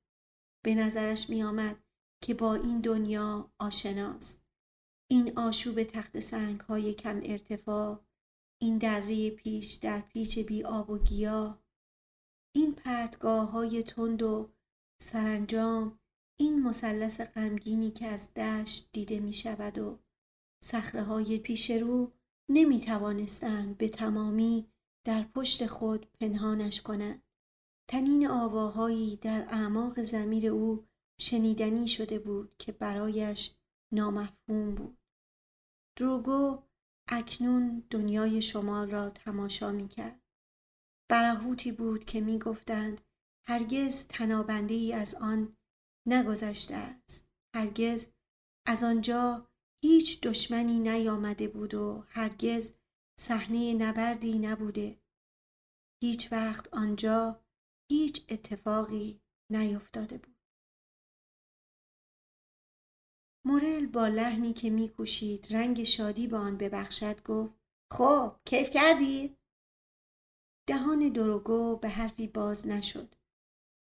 [0.64, 1.84] به نظرش می آمد
[2.22, 4.44] که با این دنیا آشناست.
[5.10, 8.04] این آشوب تخت سنگ های کم ارتفاع
[8.62, 11.62] این دره پیش در پیچ بی آب و گیاه
[12.56, 14.52] این پرتگاه های تند و
[15.02, 15.98] سرانجام
[16.40, 19.98] این مثلث غمگینی که از دشت دیده می شود و
[20.64, 22.12] سخره های پیش رو
[22.52, 24.70] نمی توانستند به تمامی
[25.06, 27.22] در پشت خود پنهانش کنند.
[27.90, 30.86] تنین آواهایی در اعماق زمیر او
[31.20, 33.54] شنیدنی شده بود که برایش
[33.92, 34.98] نامفهوم بود.
[35.96, 36.62] دروگو
[37.08, 40.20] اکنون دنیای شمال را تماشا می کرد.
[41.08, 43.00] برهوتی بود که می گفتند
[43.46, 45.56] هرگز تنابنده ای از آن
[46.06, 47.28] نگذشته است.
[47.54, 48.08] هرگز
[48.66, 49.49] از آنجا
[49.84, 52.74] هیچ دشمنی نیامده بود و هرگز
[53.20, 55.00] صحنه نبردی نبوده.
[56.02, 57.44] هیچ وقت آنجا
[57.90, 59.20] هیچ اتفاقی
[59.50, 60.36] نیفتاده بود.
[63.46, 67.54] مورل با لحنی که میکوشید رنگ شادی به آن ببخشد گفت
[67.92, 69.36] خب کیف کردی؟
[70.68, 73.14] دهان دروگو به حرفی باز نشد.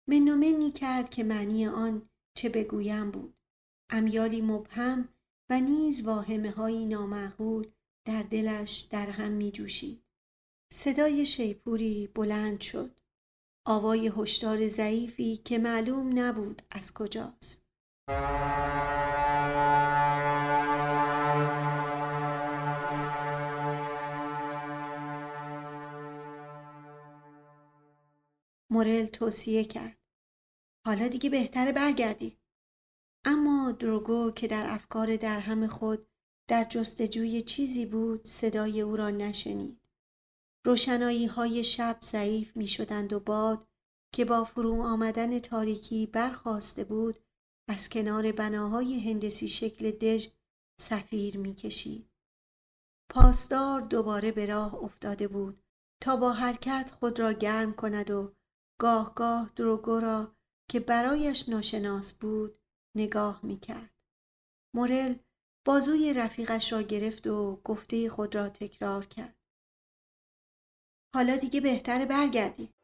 [0.10, 3.38] منومنی کرد که معنی آن چه بگویم بود.
[3.90, 5.15] امیالی مبهم
[5.50, 7.68] و نیز واهمه های نامعقول
[8.08, 10.04] در دلش در هم می جوشید.
[10.74, 13.00] صدای شیپوری بلند شد.
[13.68, 17.66] آوای هشدار ضعیفی که معلوم نبود از کجاست.
[28.70, 29.98] مورل توصیه کرد.
[30.86, 32.38] حالا دیگه بهتره برگردی.
[33.26, 36.08] اما دروگو که در افکار درهم خود
[36.48, 39.82] در جستجوی چیزی بود صدای او را نشنید.
[40.66, 43.68] روشنایی های شب ضعیف می شدند و باد
[44.14, 47.20] که با فرو آمدن تاریکی برخواسته بود
[47.70, 50.28] از کنار بناهای هندسی شکل دژ
[50.80, 52.10] سفیر می کشید.
[53.10, 55.64] پاسدار دوباره به راه افتاده بود
[56.02, 58.34] تا با حرکت خود را گرم کند و
[58.80, 60.36] گاه گاه دروگو را
[60.70, 62.60] که برایش ناشناس بود
[62.96, 63.94] نگاه می کرد.
[64.76, 65.16] مورل
[65.66, 69.36] بازوی رفیقش را گرفت و گفته خود را تکرار کرد.
[71.16, 72.75] حالا دیگه بهتره برگردی.